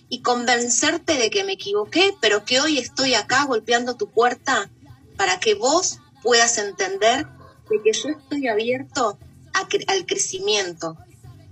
[0.09, 4.71] Y convencerte de que me equivoqué, pero que hoy estoy acá golpeando tu puerta
[5.15, 7.27] para que vos puedas entender
[7.69, 9.19] de que yo estoy abierto
[9.53, 10.97] al crecimiento,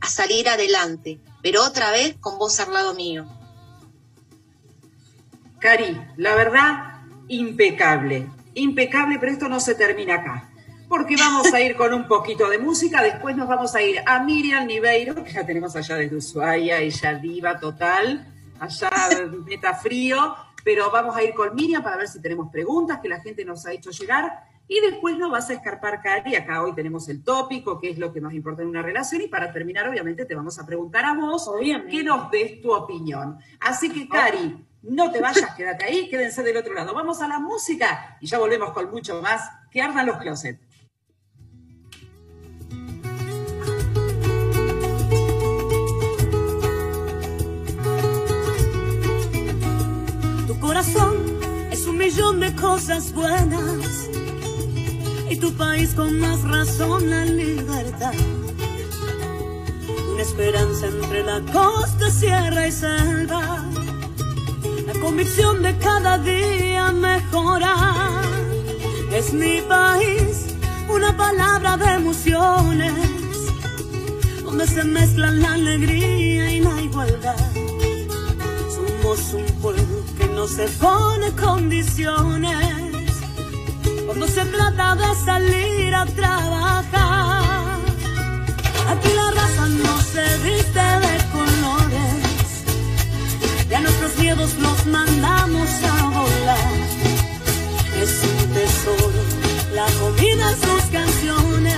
[0.01, 3.27] a salir adelante, pero otra vez con vos al lado mío.
[5.59, 10.51] Cari, la verdad, impecable, impecable, pero esto no se termina acá,
[10.87, 14.23] porque vamos a ir con un poquito de música, después nos vamos a ir a
[14.23, 18.25] Miriam Niveiro, que ya tenemos allá desde Ushuaia, ella diva total,
[18.59, 18.89] allá
[19.45, 23.21] meta frío, pero vamos a ir con Miriam para ver si tenemos preguntas que la
[23.21, 26.35] gente nos ha hecho llegar y después nos vas a escarpar, Cari.
[26.35, 29.21] Acá hoy tenemos el tópico, que es lo que nos importa en una relación.
[29.21, 31.51] Y para terminar, obviamente, te vamos a preguntar a vos
[31.89, 33.37] que nos des tu opinión.
[33.59, 36.95] Así que, Cari, no te vayas, quédate ahí, quédense del otro lado.
[36.95, 39.51] Vamos a la música y ya volvemos con mucho más.
[39.69, 40.59] Que ardan los closets.
[51.71, 54.07] Es un millón de cosas buenas
[55.29, 58.13] y tu país con más razón la libertad.
[60.11, 63.65] Una esperanza entre la costa, sierra y selva.
[64.85, 68.23] La convicción de cada día mejorar.
[69.11, 70.47] Es mi país,
[70.89, 72.93] una palabra de emociones,
[74.43, 77.51] donde se mezclan la alegría y la igualdad.
[78.69, 79.84] Somos un pueblo
[80.35, 82.83] no se pone condiciones
[84.05, 87.79] cuando se trata de salir a trabajar.
[88.89, 92.47] Aquí la raza no se viste de colores,
[93.69, 96.73] ya nuestros miedos los mandamos a volar.
[98.01, 99.21] Es un tesoro
[99.73, 101.77] la comida, sus canciones,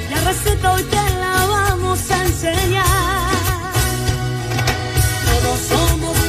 [0.00, 3.34] y la receta hoy te la vamos a enseñar.
[5.26, 6.23] Todos somos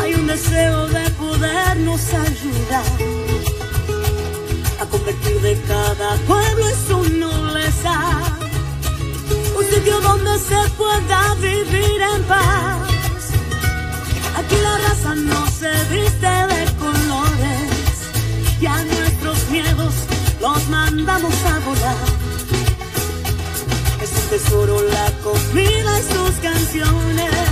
[0.00, 2.84] Hay un deseo de podernos ayudar
[4.80, 8.20] a convertir de cada pueblo en su nobleza.
[9.56, 12.80] Un sitio donde se pueda vivir en paz.
[14.36, 17.70] Aquí la raza no se viste de colores.
[18.60, 19.94] Ya nuestros miedos
[20.40, 21.96] los mandamos a volar.
[24.02, 27.51] Es un tesoro la comida y sus canciones.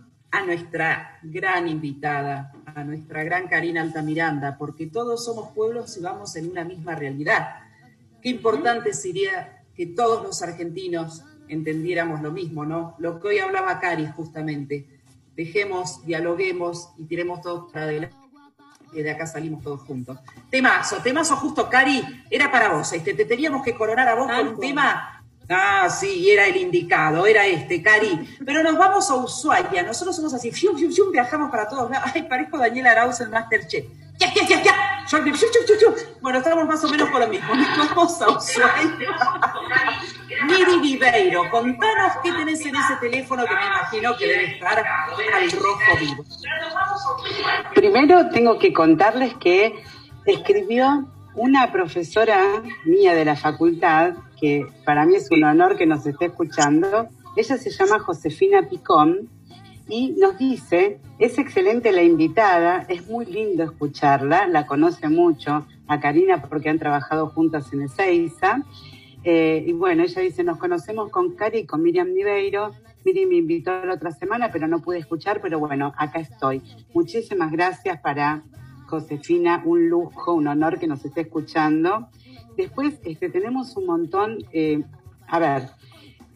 [0.31, 6.35] a nuestra gran invitada, a nuestra gran Karina Altamiranda, porque todos somos pueblos y vamos
[6.37, 7.55] en una misma realidad.
[8.21, 12.95] Qué importante sería que todos los argentinos entendiéramos lo mismo, ¿no?
[12.97, 14.87] Lo que hoy hablaba Cari justamente.
[15.35, 18.15] Dejemos, dialoguemos y tiremos todos para adelante
[18.91, 20.17] que de acá salimos todos juntos.
[20.49, 22.91] Temazo, temazo justo, Cari, era para vos.
[22.93, 25.20] Este, te teníamos que coronar a vos con un tema.
[25.51, 28.37] Ah, sí, era el indicado, era este, Cari.
[28.45, 32.11] Pero nos vamos a Ushuaia, nosotros somos así, fium, fium, fium, viajamos para todos lados.
[32.13, 33.85] Ay, parezco Daniel Arauz en Masterchef.
[34.17, 34.73] ¡Ya, ya, ya, ya!
[35.09, 35.93] Yo, fium, fium.
[36.21, 37.53] Bueno, estamos más o menos por lo mismo.
[37.53, 38.97] Nos vamos a Ushuaia.
[40.47, 45.51] Miri Viveiro, contanos qué tenés en ese teléfono que me imagino que debe estar al
[45.51, 46.25] rojo vivo.
[47.75, 49.83] Primero tengo que contarles que
[50.25, 56.05] escribió una profesora mía de la facultad, que para mí es un honor que nos
[56.05, 57.07] esté escuchando.
[57.37, 59.29] Ella se llama Josefina Picón
[59.87, 65.99] y nos dice, es excelente la invitada, es muy lindo escucharla, la conoce mucho a
[65.99, 68.63] Karina porque han trabajado juntas en Ezeiza.
[69.23, 72.71] Eh, y bueno, ella dice, nos conocemos con Cari y con Miriam Niveiro.
[73.05, 76.63] Miriam me invitó la otra semana, pero no pude escuchar, pero bueno, acá estoy.
[76.93, 78.41] Muchísimas gracias para
[78.87, 82.09] Josefina, un lujo, un honor que nos esté escuchando.
[82.57, 84.83] Después este, tenemos un montón, eh,
[85.27, 85.69] a ver,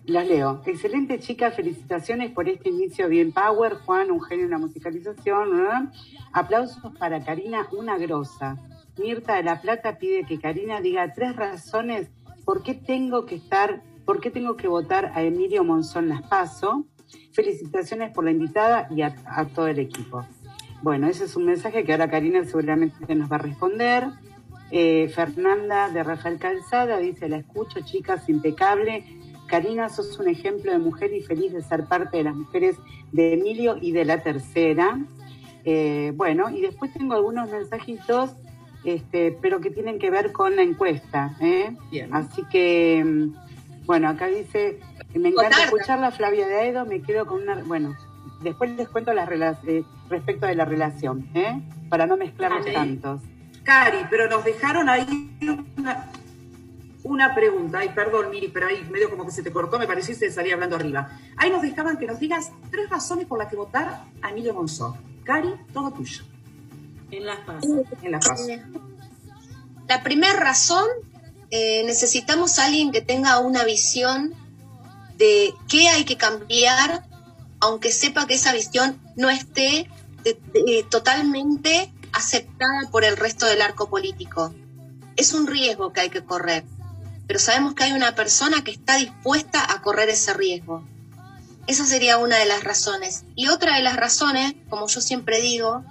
[0.05, 0.61] las leo.
[0.65, 5.91] Excelente chica, felicitaciones por este inicio bien power, Juan, un genio en la musicalización.
[6.31, 8.57] Aplausos para Karina, una grosa.
[8.97, 12.09] Mirta de la Plata pide que Karina diga tres razones
[12.45, 16.85] por qué tengo que estar, por qué tengo que votar a Emilio Monzón Las Paso.
[17.33, 20.25] Felicitaciones por la invitada y a, a todo el equipo.
[20.81, 24.05] Bueno, ese es un mensaje que ahora Karina seguramente nos va a responder.
[24.71, 29.05] Eh, Fernanda de Rafael Calzada dice, la escucho, chicas, impecable.
[29.47, 32.77] Karina, sos un ejemplo de mujer y feliz de ser parte de las mujeres
[33.11, 34.99] de Emilio y de la tercera.
[35.65, 38.31] Eh, bueno, y después tengo algunos mensajitos,
[38.83, 41.35] este, pero que tienen que ver con la encuesta.
[41.41, 41.75] ¿eh?
[41.91, 42.13] Bien.
[42.13, 44.79] Así que, mm, bueno, acá dice,
[45.13, 47.95] me encanta escucharla, Flavia de Aedo, me quedo con una, bueno,
[48.41, 49.29] después les cuento las
[49.65, 51.61] eh, respecto de la relación, ¿eh?
[51.89, 52.73] para no mezclarlos Dale.
[52.73, 53.21] tantos.
[53.65, 55.37] Cari, pero nos dejaron ahí
[55.77, 56.11] una,
[57.03, 57.79] una pregunta.
[57.79, 60.31] Ay, perdón, Miri, pero ahí medio como que se te cortó, me pareció y se
[60.31, 61.19] salía hablando arriba.
[61.35, 64.95] Ahí nos dejaban que nos digas tres razones por las que votar a Emilio Monzón.
[65.23, 66.23] Cari, todo tuyo.
[67.11, 67.63] En Las Paz.
[68.03, 68.41] En la paz.
[69.87, 70.87] La primera razón,
[71.51, 74.33] eh, necesitamos a alguien que tenga una visión
[75.17, 77.03] de qué hay que cambiar,
[77.59, 79.89] aunque sepa que esa visión no esté
[80.23, 84.55] de- de- totalmente aceptada por el resto del arco político.
[85.17, 86.63] Es un riesgo que hay que correr,
[87.27, 90.83] pero sabemos que hay una persona que está dispuesta a correr ese riesgo.
[91.67, 93.25] Esa sería una de las razones.
[93.35, 95.83] Y otra de las razones, como yo siempre digo,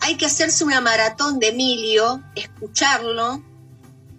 [0.00, 3.42] hay que hacerse una maratón de Emilio, escucharlo,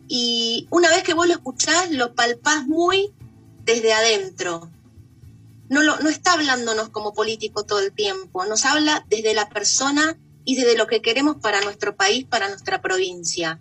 [0.07, 3.13] y una vez que vos lo escuchás, lo palpás muy
[3.65, 4.71] desde adentro.
[5.67, 10.17] No, lo, no está hablándonos como político todo el tiempo, nos habla desde la persona
[10.49, 13.59] y desde lo que queremos para nuestro país, para nuestra provincia.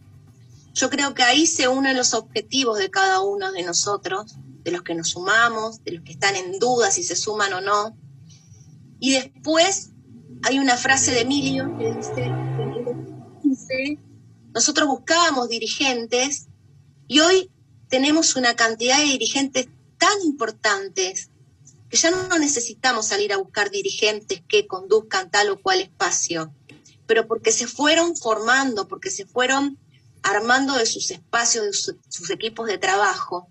[0.72, 4.82] Yo creo que ahí se unen los objetivos de cada uno de nosotros, de los
[4.82, 7.97] que nos sumamos, de los que están en duda si se suman o no.
[9.01, 9.91] Y después
[10.45, 11.93] hay una frase de Emilio que
[13.49, 13.99] dice,
[14.55, 16.47] nosotros buscábamos dirigentes
[17.09, 17.51] y hoy
[17.89, 19.66] tenemos una cantidad de dirigentes
[19.99, 21.30] tan importantes
[21.91, 26.55] que ya no necesitamos salir a buscar dirigentes que conduzcan tal o cual espacio,
[27.07, 29.78] pero porque se fueron formando, porque se fueron
[30.22, 33.48] armando de sus espacios, de su- sus equipos de trabajo.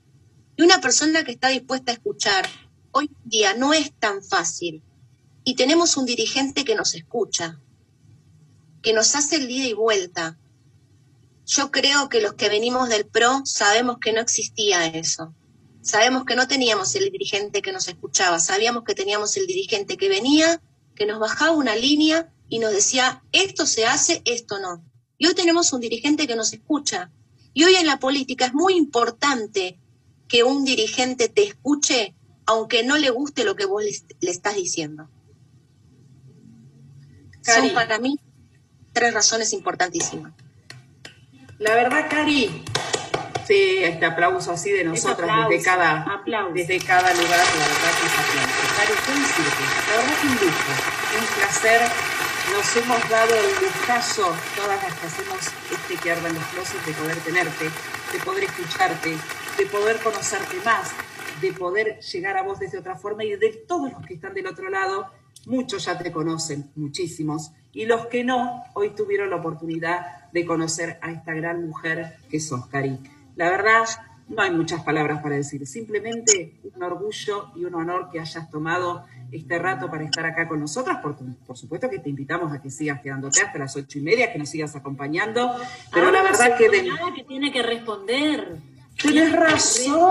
[0.58, 2.48] Y una persona que está dispuesta a escuchar,
[2.92, 4.84] hoy día no es tan fácil.
[5.44, 7.60] Y tenemos un dirigente que nos escucha,
[8.82, 10.38] que nos hace el ida y vuelta.
[11.46, 15.34] Yo creo que los que venimos del PRO sabemos que no existía eso.
[15.82, 20.10] Sabemos que no teníamos el dirigente que nos escuchaba, sabíamos que teníamos el dirigente que
[20.10, 20.62] venía,
[20.96, 24.84] que nos bajaba una línea y nos decía, esto se hace, esto no.
[25.18, 27.12] Y hoy tenemos un dirigente que nos escucha.
[27.54, 29.80] Y hoy en la política es muy importante
[30.28, 32.16] que un dirigente te escuche,
[32.46, 35.10] aunque no le guste lo que vos le, le estás diciendo.
[37.44, 37.68] Cari.
[37.68, 38.20] Son para mí
[38.92, 40.34] tres razones importantísimas.
[41.60, 42.64] La verdad, Cari,
[43.48, 46.54] sí, este aplauso así de nosotras aplauso, desde cada, aplauso.
[46.54, 48.76] desde cada lugar, la verdad que es aplauso.
[48.78, 50.72] Cari, fue un circo, la verdad que un lujo,
[51.20, 52.15] un placer.
[52.52, 55.40] Nos hemos dado el lujazo, todas las que hacemos
[55.72, 59.18] este que ardan los closets, de poder tenerte, de poder escucharte,
[59.58, 60.92] de poder conocerte más,
[61.42, 64.48] de poder llegar a vos desde otra forma y de todos los que están del
[64.48, 65.12] otro lado.
[65.48, 70.98] muchos ya te conocen, muchísimos, y los que no, hoy tuvieron la oportunidad de conocer
[71.02, 72.98] a esta gran mujer que sos, Cari.
[73.36, 73.86] La verdad,
[74.28, 79.06] no hay muchas palabras para decir, simplemente un orgullo y un honor que hayas tomado
[79.32, 80.98] este rato para estar acá con nosotras.
[81.00, 81.16] Por,
[81.46, 84.40] por supuesto que te invitamos a que sigas quedándote hasta las ocho y media, que
[84.40, 85.54] nos sigas acompañando,
[85.94, 86.70] pero Ahora la verdad que...
[86.70, 88.58] de- nada que tiene que responder.
[88.98, 90.10] Tienes razón.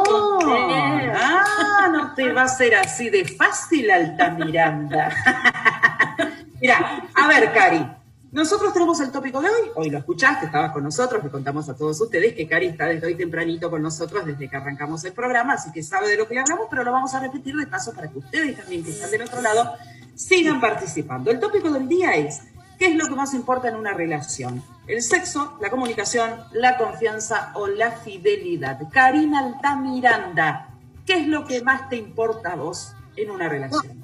[1.14, 5.10] Ah, no te va a ser así de fácil, Altamiranda.
[6.60, 7.86] Mira, a ver, Cari.
[8.34, 9.70] Nosotros tenemos el tópico de hoy.
[9.76, 11.22] Hoy lo escuchaste, estabas con nosotros.
[11.22, 14.56] Le contamos a todos ustedes que Cari está desde hoy tempranito con nosotros desde que
[14.56, 17.54] arrancamos el programa, así que sabe de lo que hablamos, pero lo vamos a repetir
[17.54, 19.74] de paso para que ustedes también, que están del otro lado,
[20.16, 21.30] sigan participando.
[21.30, 22.40] El tópico del día es:
[22.76, 24.64] ¿qué es lo que más importa en una relación?
[24.88, 28.80] ¿El sexo, la comunicación, la confianza o la fidelidad?
[28.92, 30.70] Karina Altamiranda,
[31.06, 34.02] ¿qué es lo que más te importa a vos en una relación?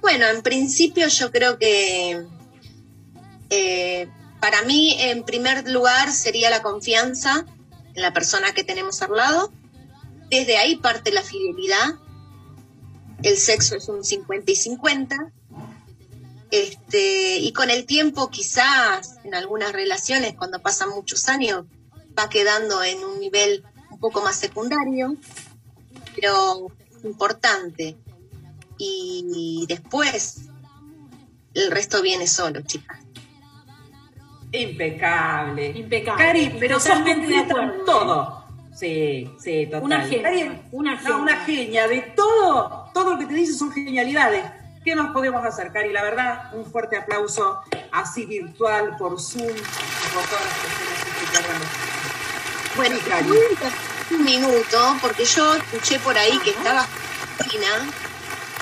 [0.00, 2.24] Bueno, en principio yo creo que
[3.50, 4.08] eh,
[4.40, 7.44] para mí, en primer lugar, sería la confianza
[7.94, 9.52] en la persona que tenemos al lado.
[10.30, 11.94] Desde ahí parte la fidelidad.
[13.22, 15.32] El sexo es un 50 y 50.
[16.50, 21.64] Este, y con el tiempo, quizás en algunas relaciones, cuando pasan muchos años,
[22.18, 25.16] va quedando en un nivel un poco más secundario,
[26.14, 26.70] pero
[27.02, 27.96] importante.
[28.78, 30.36] Y después,
[31.54, 32.98] el resto viene solo, chicas.
[34.52, 35.66] Impecable.
[35.74, 36.24] Impecable.
[36.24, 38.44] Cari, pero sos completa en todo.
[38.74, 39.82] Sí, sí, total.
[39.82, 41.16] Una genia, Cari, una no, genia.
[41.16, 41.88] una genia.
[41.88, 44.44] De todo, todo lo que te dice son genialidades.
[44.84, 45.92] ¿Qué más podemos hacer, Cari?
[45.92, 47.60] La verdad, un fuerte aplauso
[47.92, 52.76] así virtual, por Zoom, y por todas las personas que.
[52.76, 53.30] Bueno, Cari.
[54.12, 56.86] un minuto, porque yo escuché por ahí que estaba
[57.36, 57.68] Josefina,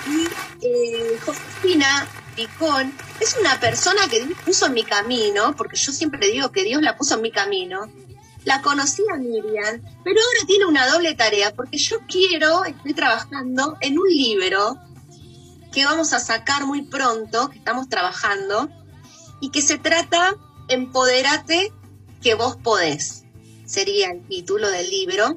[0.09, 0.29] y
[0.67, 6.29] eh, Josefina Picón es una persona que Dios puso en mi camino, porque yo siempre
[6.29, 7.91] digo que Dios la puso en mi camino.
[8.45, 13.77] La conocí a Miriam, pero ahora tiene una doble tarea, porque yo quiero, estoy trabajando
[13.81, 14.77] en un libro
[15.73, 18.69] que vamos a sacar muy pronto, que estamos trabajando,
[19.41, 20.37] y que se trata
[20.69, 21.73] Empoderate
[22.23, 23.27] que vos podés
[23.67, 25.37] sería el título del libro.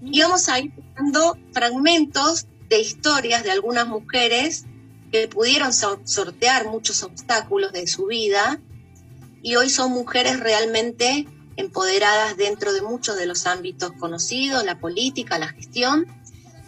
[0.00, 4.64] Y vamos a ir buscando fragmentos de historias de algunas mujeres
[5.10, 8.60] que pudieron so- sortear muchos obstáculos de su vida
[9.42, 15.38] y hoy son mujeres realmente empoderadas dentro de muchos de los ámbitos conocidos, la política,
[15.38, 16.06] la gestión,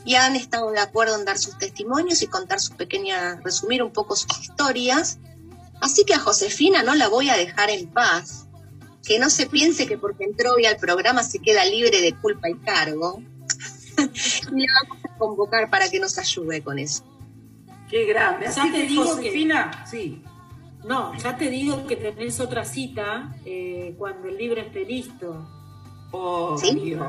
[0.04, 3.92] y han estado de acuerdo en dar sus testimonios y contar sus pequeñas, resumir un
[3.92, 5.18] poco sus historias.
[5.80, 8.46] Así que a Josefina no la voy a dejar en paz
[9.04, 12.48] que no se piense que porque entró hoy al programa se queda libre de culpa
[12.48, 13.22] y cargo.
[13.96, 17.04] y la vamos a convocar para que nos ayude con eso.
[17.90, 18.46] Qué grande.
[18.46, 20.22] Ya Así te que, digo que- Josefina, sí.
[20.84, 25.46] No, ya te digo que tenés otra cita eh, cuando el libro esté listo.
[26.12, 26.74] Oh, ¿Sí?
[26.74, 27.06] Dios.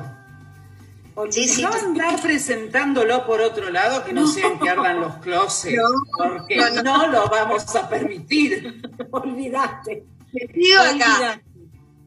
[1.30, 1.62] Sí, sí.
[1.62, 5.84] No andar presentándolo por otro lado, que no, sean que ardan los closets, No,
[6.18, 7.08] porque no, no, no.
[7.08, 8.82] lo vamos a permitir.
[9.12, 10.06] Olvidaste.
[10.54, 11.42] Digo acá,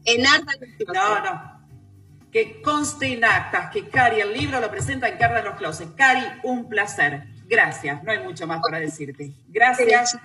[0.05, 0.53] en Arda
[0.93, 1.55] No, no.
[2.31, 5.91] Que conste en actas que Cari el libro lo presenta en Carla en los Closets.
[5.95, 7.27] Cari, un placer.
[7.47, 8.03] Gracias.
[8.03, 9.31] No hay mucho más para decirte.
[9.47, 10.17] Gracias.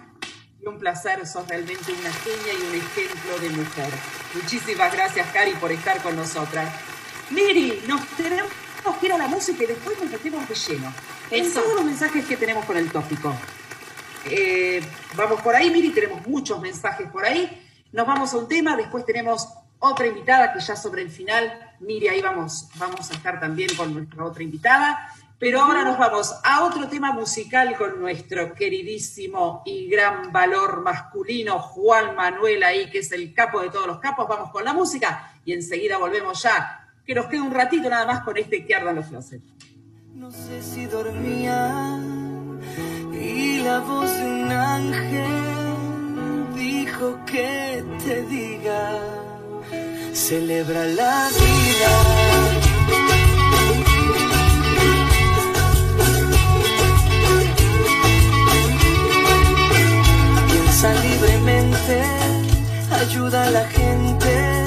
[0.61, 1.27] Y un placer.
[1.27, 3.91] Sos realmente una genia y un ejemplo de mujer.
[4.35, 6.71] Muchísimas gracias, Cari, por estar con nosotras.
[7.31, 8.51] Miri, nos tenemos
[8.99, 10.93] que ir a la música y después nos metemos de lleno.
[11.31, 13.35] En todos los mensajes que tenemos con el tópico.
[14.27, 14.83] Eh,
[15.14, 17.66] vamos por ahí, Miri, tenemos muchos mensajes por ahí.
[17.93, 19.49] Nos vamos a un tema, después tenemos
[19.79, 23.95] otra invitada que ya sobre el final, Miri, ahí vamos, vamos a estar también con
[23.95, 25.14] nuestra otra invitada.
[25.41, 31.59] Pero ahora nos vamos a otro tema musical con nuestro queridísimo y gran valor masculino
[31.59, 34.28] Juan Manuel ahí, que es el capo de todos los capos.
[34.28, 36.86] Vamos con la música y enseguida volvemos ya.
[37.07, 39.43] Que nos quede un ratito nada más con este que ardan los closets.
[40.12, 41.99] No sé si dormía
[43.11, 45.24] y la voz de un ángel
[46.55, 48.99] dijo que te diga,
[50.12, 52.49] celebra la vida.
[61.21, 62.03] Libremente,
[62.91, 64.64] ayuda a la gente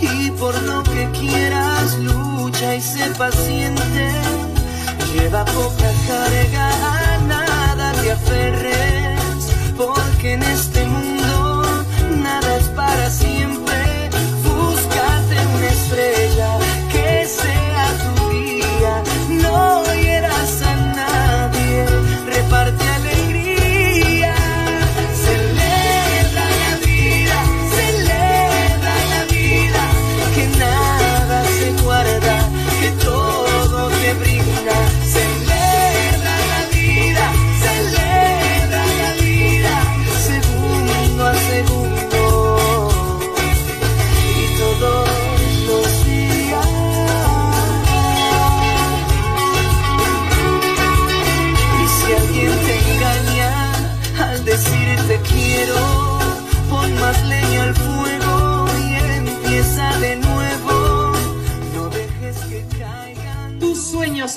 [0.00, 4.12] y por lo que quieras lucha y sé paciente.
[5.12, 11.84] Lleva poca carga, a nada te aferres, porque en este mundo
[12.22, 13.41] nada es para siempre.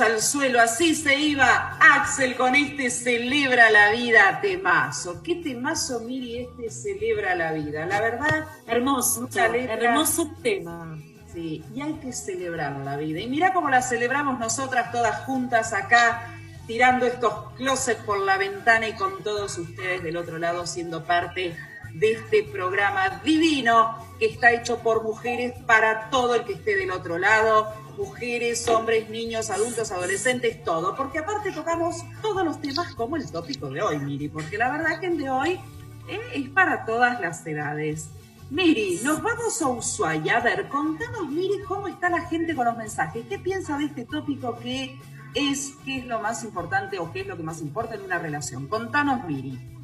[0.01, 5.21] Al suelo, así se iba Axel con este Celebra la Vida temazo.
[5.23, 7.85] ¿Qué temazo, Miri, este Celebra la Vida?
[7.85, 10.97] La verdad, Hermoso, hermoso tema.
[11.33, 13.19] Sí, y hay que celebrar la vida.
[13.19, 16.33] Y mirá cómo la celebramos nosotras todas juntas acá,
[16.65, 21.55] tirando estos closets por la ventana y con todos ustedes del otro lado siendo parte
[21.93, 26.91] de este programa divino que está hecho por mujeres para todo el que esté del
[26.91, 33.15] otro lado, mujeres, hombres, niños, adultos, adolescentes, todo, porque aparte tocamos todos los temas como
[33.15, 35.59] el tópico de hoy, Miri, porque la verdad que el de hoy
[36.07, 38.09] eh, es para todas las edades.
[38.49, 40.37] Miri, nos vamos a Ushuaia.
[40.37, 43.25] A ver, contanos, Miri, cómo está la gente con los mensajes.
[43.27, 44.57] ¿Qué piensa de este tópico
[45.33, 48.19] es, qué es lo más importante o qué es lo que más importa en una
[48.19, 48.67] relación?
[48.67, 49.74] Contanos, Miri.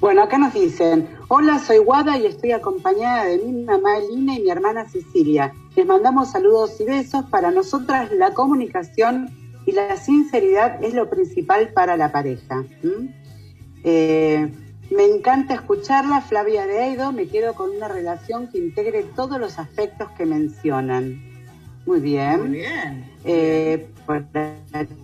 [0.00, 4.42] Bueno, acá nos dicen, hola, soy Guada y estoy acompañada de mi mamá Lina y
[4.42, 5.52] mi hermana Cecilia.
[5.74, 7.24] Les mandamos saludos y besos.
[7.26, 9.30] Para nosotras la comunicación
[9.64, 12.64] y la sinceridad es lo principal para la pareja.
[13.84, 14.52] Eh,
[14.90, 17.12] me encanta escucharla, Flavia de Eido.
[17.12, 21.20] Me quedo con una relación que integre todos los aspectos que mencionan.
[21.86, 22.40] Muy bien.
[22.40, 23.10] Muy bien.
[23.24, 24.24] Eh, por
[24.72, 24.94] aquí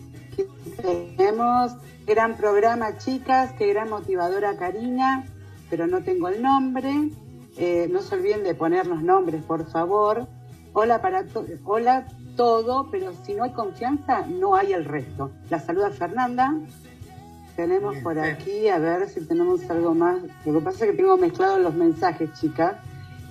[1.17, 1.73] tenemos
[2.15, 5.25] gran programa, chicas, qué gran motivadora Karina,
[5.71, 7.11] pero no tengo el nombre.
[7.57, 10.27] Eh, no se olviden de ponernos nombres, por favor.
[10.75, 12.07] Hola para to- hola
[12.37, 15.31] todo, pero si no hay confianza, no hay el resto.
[15.51, 16.55] La saluda Fernanda.
[17.57, 18.25] Tenemos Bien, por Fer.
[18.35, 20.19] aquí, a ver si tenemos algo más.
[20.47, 22.77] Lo que pasa es que tengo mezclados los mensajes, chicas.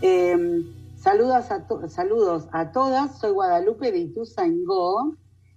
[0.02, 0.64] Eh,
[0.98, 5.16] saludos, a to- saludos a todas, soy Guadalupe de Ituzaingó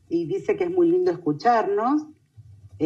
[0.09, 2.05] y dice que es muy lindo escucharnos.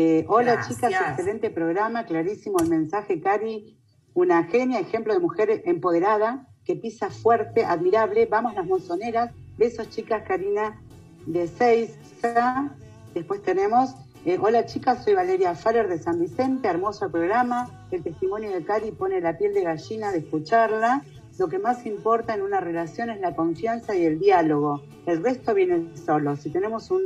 [0.01, 0.77] Eh, hola Gracias.
[0.77, 3.77] chicas, excelente programa, clarísimo el mensaje, Cari,
[4.15, 10.23] una genia, ejemplo de mujer empoderada, que pisa fuerte, admirable, vamos las monzoneras, besos chicas,
[10.23, 10.81] Karina
[11.27, 12.77] de Seiza,
[13.13, 18.53] después tenemos, eh, hola chicas, soy Valeria Faller de San Vicente, hermoso programa, el testimonio
[18.53, 21.03] de Cari pone la piel de gallina de escucharla,
[21.41, 25.55] lo que más importa en una relación es la confianza y el diálogo, el resto
[25.55, 27.03] viene solo, si tenemos un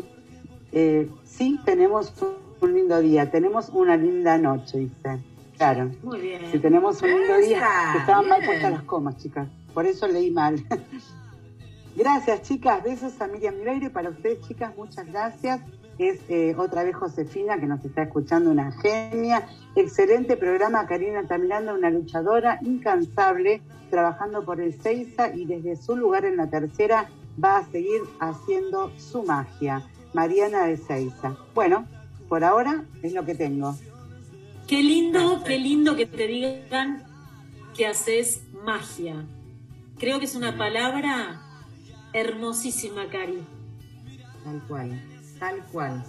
[0.72, 5.18] eh, sí, tenemos un, un lindo día, tenemos una linda noche, dice.
[5.56, 6.50] Claro, Muy bien.
[6.50, 10.30] si tenemos un lindo día, Esa, estaban mal puestas las comas, chicas, por eso leí
[10.30, 10.56] mal.
[11.96, 15.60] gracias, chicas, besos a Miriam Mireiro y para ustedes, chicas, muchas gracias.
[15.98, 19.46] Es eh, otra vez Josefina que nos está escuchando, una genia.
[19.76, 23.60] Excelente programa, Karina está mirando, una luchadora incansable,
[23.90, 27.10] trabajando por el Seiza y desde su lugar en la tercera
[27.42, 29.82] va a seguir haciendo su magia.
[30.14, 31.36] Mariana de Seiza.
[31.54, 31.86] Bueno,
[32.33, 33.76] por ahora es lo que tengo.
[34.66, 37.05] Qué lindo, qué lindo que te digan
[37.76, 39.26] que haces magia.
[39.99, 41.43] Creo que es una palabra
[42.14, 43.45] hermosísima, Cari.
[44.45, 45.03] Tal cual,
[45.39, 46.03] tal cual,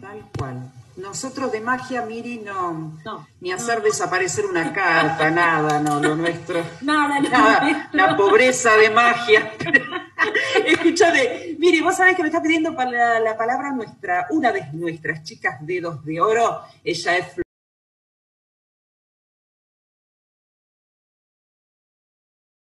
[0.00, 0.72] tal cual.
[0.96, 6.64] Nosotros de magia, Miri, no, No, ni hacer desaparecer una carta, nada, no, lo nuestro.
[6.82, 9.52] Nada, Nada, la pobreza de magia.
[10.66, 14.66] Escúchame, mire, vos sabés que me está pidiendo para la, la palabra nuestra, una de
[14.72, 17.26] nuestras chicas dedos de oro, ella es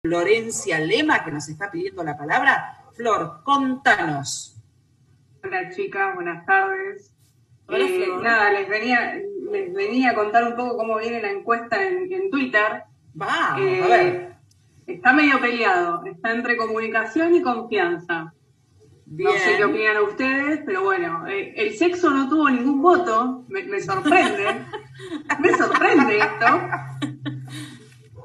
[0.05, 2.85] Florencia Lema, que nos está pidiendo la palabra.
[2.93, 4.55] Flor, contanos.
[5.43, 7.14] Hola chicas, buenas tardes.
[7.67, 9.15] Hola, Eh, nada, les venía,
[9.51, 12.85] les venía a contar un poco cómo viene la encuesta en, en Twitter.
[13.15, 14.35] Vamos, Eh, a ver.
[14.87, 18.35] Está medio peleado, está entre comunicación y confianza.
[19.07, 19.31] Bien.
[19.31, 23.63] No sé qué opinan ustedes, pero bueno, eh, el sexo no tuvo ningún voto, me,
[23.65, 24.45] me sorprende.
[25.41, 26.47] me sorprende esto.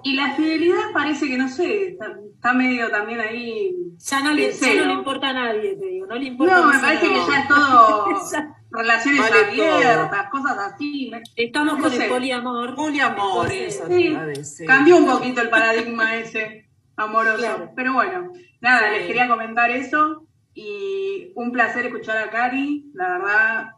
[0.03, 3.73] Y la fidelidad parece que, no sé, está, está medio también ahí.
[3.97, 6.07] Ya no, le, ya no le importa a nadie, te digo.
[6.07, 8.05] No le importa No, me parece que ya es todo.
[8.71, 11.09] relaciones Vale abiertas, cosas así.
[11.11, 12.03] me- Estamos No con sé.
[12.05, 12.75] el poliamor.
[12.75, 14.67] Poliamor, eso Sí, te iba a decir.
[14.67, 17.37] cambió un poquito el paradigma ese amoroso.
[17.37, 17.71] Claro.
[17.75, 18.97] Pero bueno, nada, Sí.
[18.99, 23.69] les quería comentar eso y un placer escuchar a Cari, la verdad,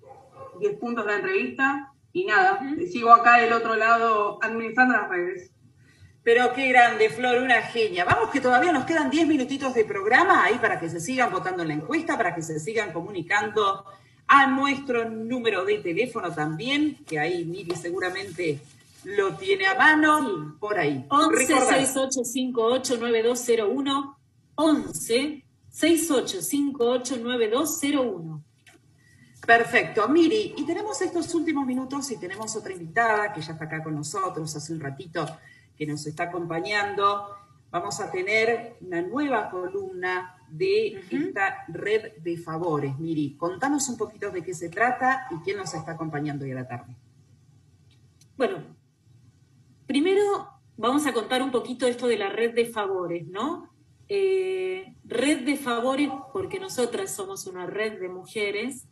[0.59, 2.59] 10 puntos de la entrevista y nada,
[2.91, 5.51] sigo acá del otro lado administrando las redes.
[6.23, 8.05] Pero qué grande, Flor, una genia.
[8.05, 11.63] Vamos que todavía nos quedan 10 minutitos de programa ahí para que se sigan votando
[11.63, 13.85] en la encuesta, para que se sigan comunicando
[14.33, 18.61] a nuestro número de teléfono también, que ahí Miri seguramente
[19.03, 21.05] lo tiene a mano, por ahí.
[21.09, 24.17] 11 Recordad, 6858 9201
[24.55, 28.43] 11 6858 9201
[29.45, 33.83] Perfecto, Miri, y tenemos estos últimos minutos y tenemos otra invitada que ya está acá
[33.83, 35.25] con nosotros hace un ratito
[35.75, 37.35] que nos está acompañando.
[37.69, 42.97] Vamos a tener una nueva columna de esta red de favores.
[42.99, 46.55] Miri, contanos un poquito de qué se trata y quién nos está acompañando hoy a
[46.55, 46.95] la tarde.
[48.37, 48.57] Bueno,
[49.85, 53.69] primero vamos a contar un poquito esto de la red de favores, ¿no?
[54.09, 58.87] Eh, red de favores porque nosotras somos una red de mujeres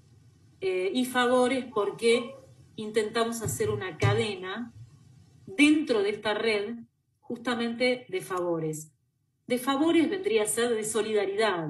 [0.61, 2.35] eh, y favores porque
[2.77, 4.71] intentamos hacer una cadena
[5.45, 6.75] dentro de esta red
[7.19, 8.91] justamente de favores.
[9.49, 11.69] De favores vendría a ser de solidaridad.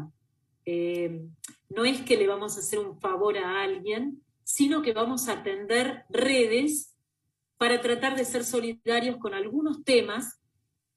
[0.66, 1.30] Eh,
[1.70, 5.40] no es que le vamos a hacer un favor a alguien, sino que vamos a
[5.40, 6.94] atender redes
[7.58, 10.42] para tratar de ser solidarios con algunos temas.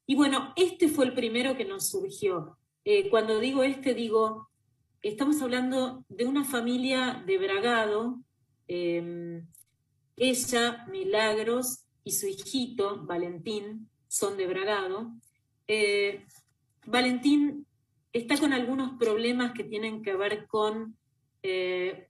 [0.05, 2.57] Y bueno, este fue el primero que nos surgió.
[2.83, 4.49] Eh, cuando digo este, digo,
[5.01, 8.19] estamos hablando de una familia de Bragado,
[8.67, 9.41] eh,
[10.17, 15.13] ella, Milagros y su hijito, Valentín, son de Bragado.
[15.65, 16.25] Eh,
[16.85, 17.65] Valentín
[18.11, 20.97] está con algunos problemas que tienen que ver con,
[21.41, 22.09] eh,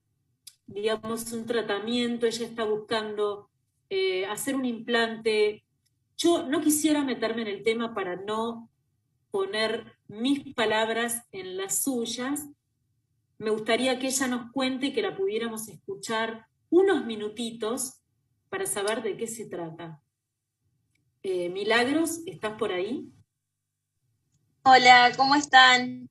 [0.68, 2.26] digamos, un tratamiento.
[2.26, 3.50] Ella está buscando
[3.90, 5.64] eh, hacer un implante.
[6.18, 8.70] Yo no quisiera meterme en el tema para no
[9.32, 12.48] poner mis palabras en las suyas.
[13.40, 18.02] Me gustaría que ella nos cuente que la pudiéramos escuchar unos minutitos
[18.50, 20.02] para saber de qué se trata.
[21.24, 23.10] Eh, Milagros, ¿estás por ahí?
[24.64, 26.10] Hola, ¿cómo están?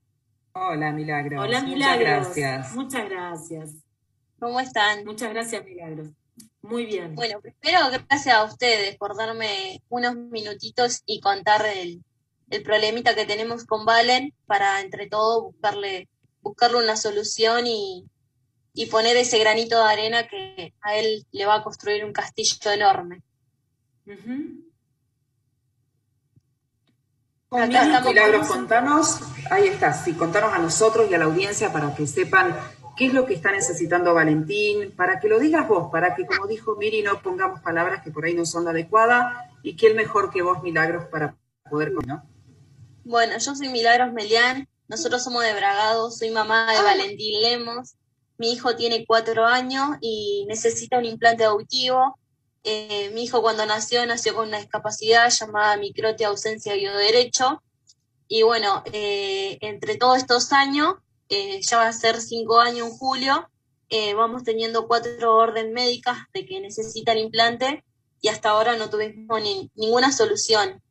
[0.53, 1.43] Hola, Milagros.
[1.43, 2.07] Hola, Muchas Milagros.
[2.35, 2.75] gracias.
[2.75, 3.71] Muchas gracias.
[4.39, 5.05] ¿Cómo están?
[5.05, 6.09] Muchas gracias, Milagros.
[6.61, 7.15] Muy bien.
[7.15, 12.03] Bueno, primero gracias a ustedes por darme unos minutitos y contar el,
[12.49, 16.07] el problemita que tenemos con Valen para entre todos buscarle,
[16.41, 18.05] buscarle una solución y,
[18.73, 22.71] y poner ese granito de arena que a él le va a construir un castillo
[22.71, 23.21] enorme.
[24.05, 24.71] Ujú.
[27.53, 32.07] Acá Milagros, contanos, ahí está, sí, contanos a nosotros y a la audiencia para que
[32.07, 32.55] sepan
[32.97, 36.47] qué es lo que está necesitando Valentín, para que lo digas vos, para que, como
[36.47, 40.31] dijo Miri, no pongamos palabras que por ahí no son la adecuada, y quién mejor
[40.31, 41.35] que vos, Milagros, para
[41.69, 42.23] poder, ¿no?
[43.03, 47.95] Bueno, yo soy Milagros Melián, nosotros somos de Bragado, soy mamá de Valentín Lemos,
[48.37, 52.17] mi hijo tiene cuatro años y necesita un implante auditivo.
[52.63, 57.61] Eh, mi hijo cuando nació, nació con una discapacidad llamada microtia ausencia bioderecho.
[58.27, 60.95] Y bueno, eh, entre todos estos años,
[61.29, 63.49] eh, ya va a ser cinco años en julio,
[64.15, 67.83] vamos teniendo cuatro órdenes médicas de que necesitan implante
[68.21, 70.81] y hasta ahora no tuvimos ni- ninguna solución.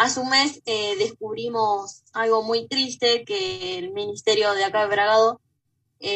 [0.00, 5.42] Hace un mes descubrimos algo muy triste, que el ministerio de acá de Bragado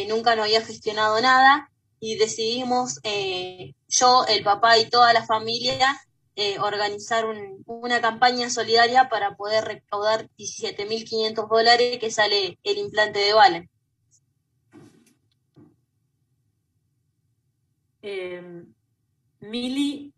[0.08, 2.98] nunca nos había gestionado nada y decidimos,
[3.92, 6.00] yo, el papá y toda la familia,
[6.34, 13.18] eh, organizar un- una campaña solidaria para poder recaudar 17.500 dólares que sale el implante
[13.20, 13.70] de Valen.
[18.02, 18.64] Eh,
[19.40, 20.12] Mili,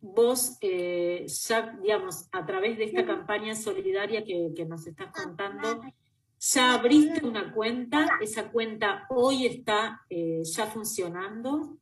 [0.00, 5.82] vos eh, ya, digamos, a través de esta campaña solidaria que, que nos estás contando,
[6.40, 11.78] ya abriste una cuenta, esa cuenta hoy está eh, ya funcionando.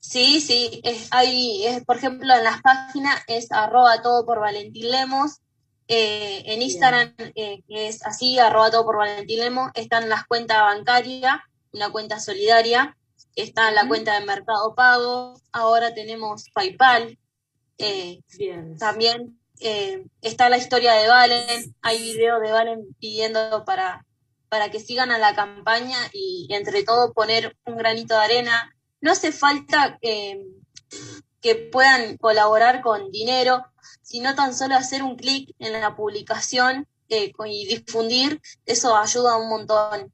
[0.00, 4.90] Sí, sí, es, hay, es, por ejemplo, en las páginas es arroba todo por Valentín
[4.90, 5.40] Lemos,
[5.88, 10.60] eh, en Instagram eh, que es así, arroba todo por Valentín Lemos, están las cuentas
[10.60, 11.36] bancarias,
[11.72, 12.96] una cuenta solidaria,
[13.34, 17.18] está la cuenta de Mercado Pago, ahora tenemos PayPal,
[17.78, 18.76] eh, Bien.
[18.78, 24.04] también eh, está la historia de Valen, hay videos de Valen pidiendo para,
[24.48, 28.75] para que sigan a la campaña y, entre todo poner un granito de arena.
[29.00, 30.40] No hace falta eh,
[31.40, 33.64] que puedan colaborar con dinero,
[34.02, 39.48] sino tan solo hacer un clic en la publicación eh, y difundir, eso ayuda un
[39.48, 40.12] montón.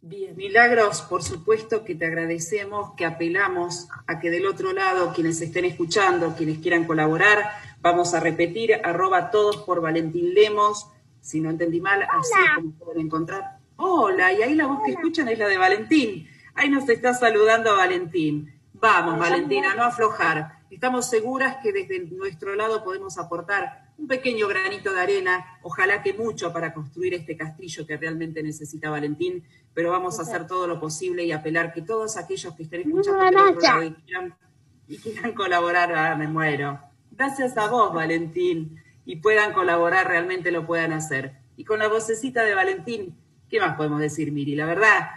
[0.00, 0.36] Bien.
[0.36, 5.64] Milagros, por supuesto que te agradecemos, que apelamos a que del otro lado, quienes estén
[5.64, 7.44] escuchando, quienes quieran colaborar,
[7.80, 10.86] vamos a repetir, arroba todos por Valentín Lemos,
[11.20, 13.58] si no entendí mal, así es como pueden encontrar.
[13.76, 16.28] Hola, y ahí la voz que escuchan es la de Valentín.
[16.58, 18.52] Ahí nos está saludando Valentín.
[18.72, 20.58] Vamos, Valentín, a no aflojar.
[20.72, 26.14] Estamos seguras que desde nuestro lado podemos aportar un pequeño granito de arena, ojalá que
[26.14, 30.80] mucho para construir este castillo que realmente necesita Valentín, pero vamos a hacer todo lo
[30.80, 34.34] posible y apelar que todos aquellos que estén escuchando lado y quieran,
[34.88, 36.80] y quieran colaborar, ah, me muero.
[37.12, 41.34] Gracias a vos, Valentín, y puedan colaborar, realmente lo puedan hacer.
[41.56, 43.16] Y con la vocecita de Valentín,
[43.48, 44.56] ¿qué más podemos decir, Miri?
[44.56, 45.08] La verdad,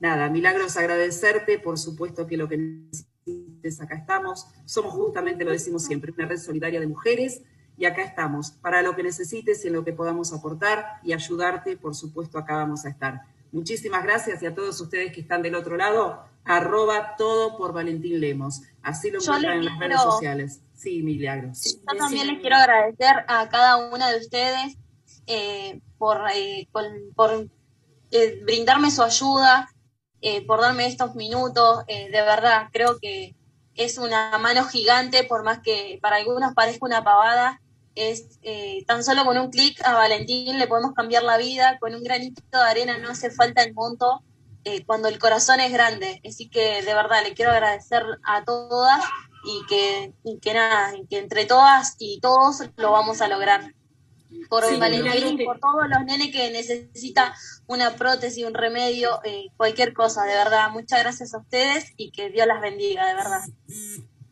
[0.00, 4.46] nada, milagros agradecerte, por supuesto que lo que necesites acá estamos.
[4.64, 7.42] Somos justamente, lo decimos siempre, una red solidaria de mujeres
[7.76, 8.50] y acá estamos.
[8.50, 12.56] Para lo que necesites y en lo que podamos aportar y ayudarte, por supuesto, acá
[12.56, 13.20] vamos a estar.
[13.52, 18.20] Muchísimas gracias y a todos ustedes que están del otro lado, arroba todo por Valentín
[18.20, 18.62] Lemos.
[18.82, 20.60] Así lo encuentran en las redes sociales.
[20.74, 21.78] Sí, Milagros.
[21.86, 24.76] Yo también les quiero agradecer a cada una de ustedes
[25.26, 27.48] eh, por, eh, por
[28.10, 29.68] eh, brindarme su ayuda,
[30.22, 31.84] eh, por darme estos minutos.
[31.88, 33.34] eh, de verdad, creo que
[33.74, 37.60] es una mano gigante, por más que para algunos parezca una pavada.
[37.94, 41.94] Es eh, tan solo con un clic a Valentín le podemos cambiar la vida, con
[41.94, 44.22] un granito de arena no hace falta el monto
[44.64, 46.20] eh, cuando el corazón es grande.
[46.26, 49.02] Así que de verdad le quiero agradecer a todas
[49.44, 53.74] y que, y que nada, que entre todas y todos lo vamos a lograr.
[54.48, 57.32] Por Sí, Valentín Milagros, y te- por todos los nenes que necesitan
[57.66, 60.70] una prótesis, un remedio, eh, cualquier cosa, de verdad.
[60.70, 63.40] Muchas gracias a ustedes y que Dios las bendiga, de verdad.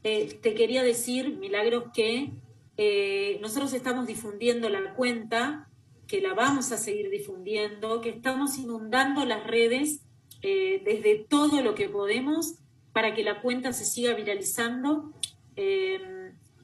[0.05, 2.33] Eh, te quería decir, Milagros, que
[2.77, 5.69] eh, nosotros estamos difundiendo la cuenta,
[6.07, 10.01] que la vamos a seguir difundiendo, que estamos inundando las redes
[10.41, 12.55] desde todo lo que podemos
[12.93, 15.13] para que la cuenta se siga viralizando.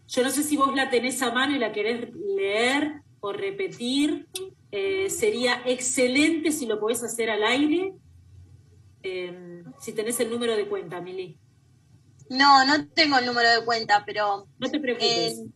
[0.06, 4.28] Yo no sé si vos la tenés a mano y la querés leer o repetir.
[4.70, 7.94] Eh, sería excelente si lo podés hacer al aire.
[9.02, 11.38] Eh, si tenés el número de cuenta, Mili.
[12.28, 15.38] No, no tengo el número de cuenta, pero No te preocupes.
[15.38, 15.54] en,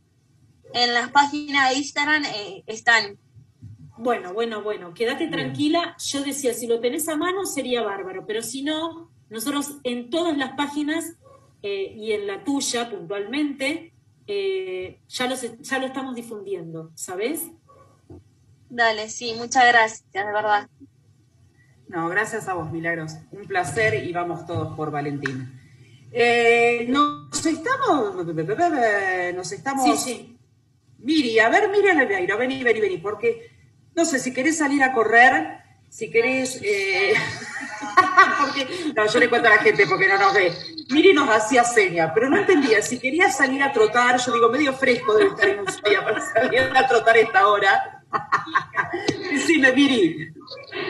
[0.72, 3.18] en las páginas de Instagram eh, están.
[3.98, 5.96] Bueno, bueno, bueno, quédate tranquila.
[5.98, 10.36] Yo decía, si lo tenés a mano sería bárbaro, pero si no, nosotros en todas
[10.38, 11.16] las páginas
[11.62, 13.92] eh, y en la tuya puntualmente,
[14.28, 17.46] eh, ya, los, ya lo estamos difundiendo, ¿sabes?
[18.68, 20.68] Dale, sí, muchas gracias, de verdad.
[21.88, 23.16] No, gracias a vos, Milagros.
[23.30, 25.58] Un placer y vamos todos por Valentín.
[26.12, 28.26] Eh, nos estamos.
[29.34, 29.84] Nos estamos.
[29.84, 30.38] Sí, sí.
[30.98, 31.88] Miri, a ver, Miri
[32.36, 33.50] vení, vení, vení, porque
[33.94, 36.60] no sé si querés salir a correr, si querés.
[36.62, 37.14] eh,
[38.40, 40.52] porque, no, yo le cuento a la gente porque no nos ve.
[40.90, 44.18] Miri nos hacía seña, pero no entendía si quería salir a trotar.
[44.18, 48.02] Yo digo, medio fresco debe estar en Ushuaia para salir a trotar a esta hora.
[49.30, 50.32] Decime, Miri.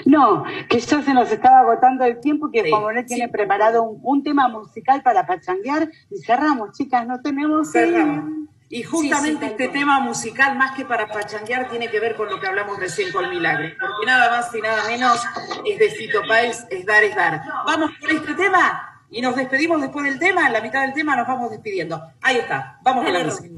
[0.06, 4.00] No, que ya se nos estaba agotando el tiempo, que Sí, Juan tiene preparado un,
[4.02, 8.38] un tema musical para pachanguear y cerramos, chicas, no tenemos ir.
[8.70, 12.16] Y justamente Sí, sí, tal este tema musical, más que para pachanguear, tiene que ver
[12.16, 13.68] con lo que hablamos recién con Milagro.
[13.80, 15.20] Porque nada más y nada menos
[15.64, 17.42] es de Fito Páez, es dar, es dar.
[17.64, 20.46] Vamos con este tema y nos despedimos después del tema.
[20.46, 22.02] En la mitad del tema nos vamos despidiendo.
[22.20, 22.78] Ahí está.
[22.82, 23.48] Vamos con la música.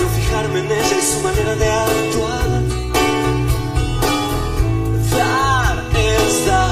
[0.00, 2.62] no fijarme en ella y su manera de actuar.
[5.10, 6.71] Dar es dar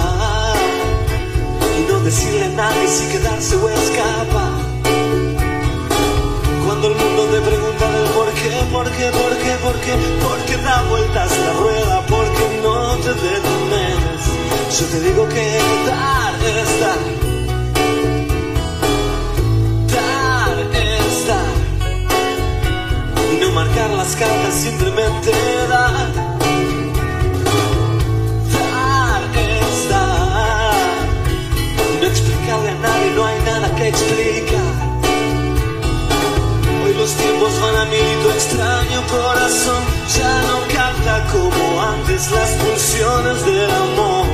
[2.11, 4.52] decirle a nadie si quedarse o escapar.
[6.66, 9.94] Cuando el mundo te pregunta del por qué, por qué, por qué, por qué,
[10.24, 14.20] por qué da vueltas la rueda, por qué no te detienes.
[14.76, 15.44] Yo te digo que
[15.86, 17.00] dar es dar.
[19.94, 21.54] Dar es dar
[23.32, 25.30] y no marcar las cartas, simplemente.
[25.68, 26.30] Dar
[38.41, 39.82] extraño corazón
[40.16, 44.26] ya no canta como antes las pulsiones del amor.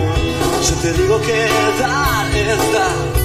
[0.69, 1.49] Yo te digo que
[1.81, 3.17] dar es dar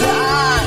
[0.00, 0.61] dar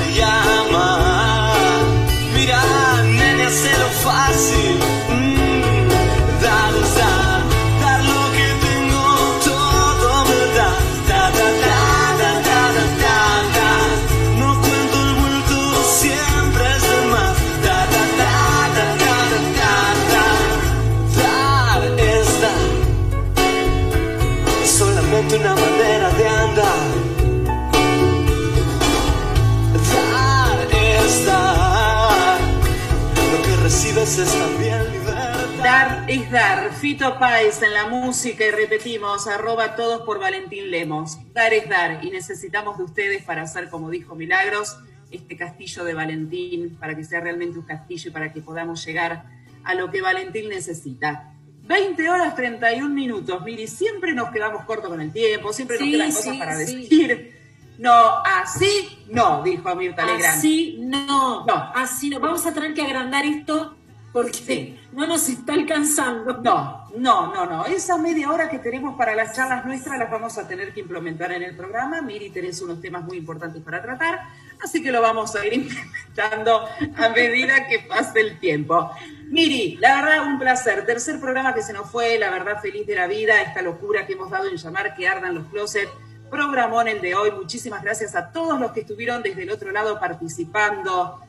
[33.76, 35.45] Lo que recibes es también libertad.
[35.61, 36.73] Dar es dar.
[36.76, 41.17] Fito Páez en la música y repetimos, arroba todos por Valentín Lemos.
[41.34, 44.78] Dar es dar y necesitamos de ustedes para hacer, como dijo Milagros,
[45.11, 49.26] este castillo de Valentín, para que sea realmente un castillo y para que podamos llegar
[49.65, 51.34] a lo que Valentín necesita.
[51.63, 53.43] 20 horas 31 minutos.
[53.43, 56.55] Miri, siempre nos quedamos cortos con el tiempo, siempre nos Sí, quedan cosas sí, para
[56.55, 56.76] sí.
[56.78, 57.35] decir.
[57.78, 60.38] No, así no, dijo Mirta Legrand.
[60.38, 61.71] Así no, No.
[61.76, 62.19] así no.
[62.19, 63.76] Vamos a tener que agrandar esto
[64.15, 66.38] porque no nos está alcanzando.
[66.38, 67.65] No, no, no, no.
[67.65, 71.34] Esa media hora que tenemos para las charlas nuestras las vamos a tener que implementar
[71.34, 72.01] en el programa.
[72.01, 74.21] Miri tenés unos temas muy importantes para tratar,
[74.63, 76.65] así que lo vamos a ir implementando
[76.95, 78.89] a medida que pase el tiempo.
[79.28, 80.86] Miri, la verdad, un placer.
[80.86, 84.13] Tercer programa que se nos fue, la verdad, feliz de la vida, esta locura que
[84.13, 85.91] hemos dado en llamar que ardan los closets.
[86.30, 87.32] Programón el de hoy.
[87.32, 91.19] Muchísimas gracias a todos los que estuvieron desde el otro lado participando.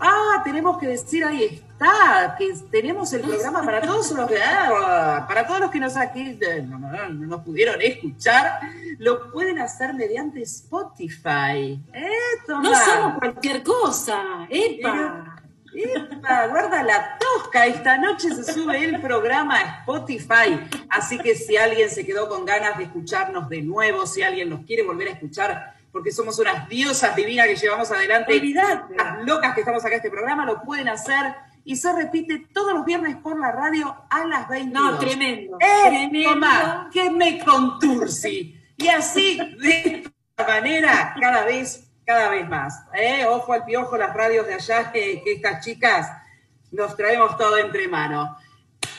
[0.00, 5.24] Ah, tenemos que decir, ahí está, que tenemos el programa para todos los que, ah,
[5.26, 8.60] para todos los que nos aquí no, no, no, no nos pudieron escuchar,
[8.98, 11.82] lo pueden hacer mediante Spotify.
[11.92, 12.08] Eh,
[12.46, 14.46] No somos cualquier cosa.
[14.48, 15.37] ¡Epa!
[15.74, 17.66] Epa, guarda la tosca.
[17.66, 20.60] Esta noche se sube el programa a Spotify.
[20.88, 24.64] Así que si alguien se quedó con ganas de escucharnos de nuevo, si alguien nos
[24.64, 28.94] quiere volver a escuchar, porque somos unas diosas divinas que llevamos adelante, Olvidate.
[28.96, 31.34] las locas que estamos acá en este programa, lo pueden hacer.
[31.64, 34.92] Y se repite todos los viernes por la radio a las 22.
[34.92, 35.58] No, tremendo.
[35.60, 36.30] ¡Eh, tremendo.
[36.30, 38.58] Tomá, que me contursi!
[38.78, 42.84] Y así, de esta manera, cada vez, cada vez más.
[42.94, 43.26] ¿eh?
[43.26, 46.10] Ojo al piojo, las radios de allá, que, que estas chicas
[46.70, 48.30] nos traemos todo entre manos.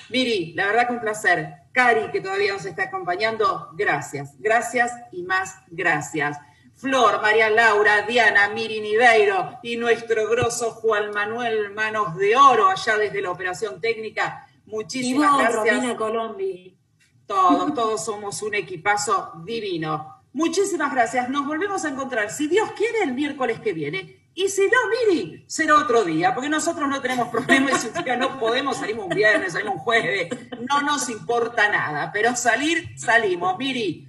[0.10, 1.55] Miri, la verdad que un placer.
[1.72, 4.36] Cari, que todavía nos está acompañando, gracias.
[4.38, 6.38] Gracias y más gracias.
[6.76, 12.95] Flor, María Laura, Diana, Miri Niveiro y nuestro grosso Juan Manuel Manos de Oro, allá
[12.97, 14.47] desde la operación técnica.
[14.68, 15.76] Y Muchísimas vos, gracias.
[15.76, 16.78] Romina Colombi.
[17.26, 20.18] Todos, todos somos un equipazo divino.
[20.34, 21.30] Muchísimas gracias.
[21.30, 24.19] Nos volvemos a encontrar, si Dios quiere, el miércoles que viene.
[24.36, 28.39] Y si no, Miri, será otro día, porque nosotros no tenemos problemas si un no
[28.39, 30.30] podemos, salimos un viernes, salimos un jueves.
[30.69, 33.57] No nos importa nada, pero salir, salimos.
[33.57, 34.07] Miri,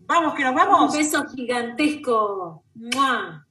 [0.00, 0.96] vamos que nos Un vamos.
[0.96, 2.62] beso gigantesco.
[2.74, 3.44] ¡Mua!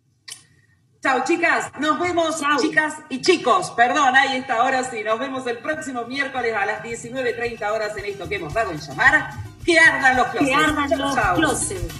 [1.01, 1.71] Chao, chicas.
[1.79, 2.57] Nos vemos, Chau.
[2.59, 3.71] chicas y chicos.
[3.71, 5.03] Perdón, ahí está, ahora sí.
[5.03, 8.79] Nos vemos el próximo miércoles a las 19.30 horas en esto que hemos dado en
[8.79, 9.29] llamar.
[9.67, 10.47] Que ardan los closets.
[10.49, 11.35] Que ardan Chau, los chau.
[11.35, 11.93] closets.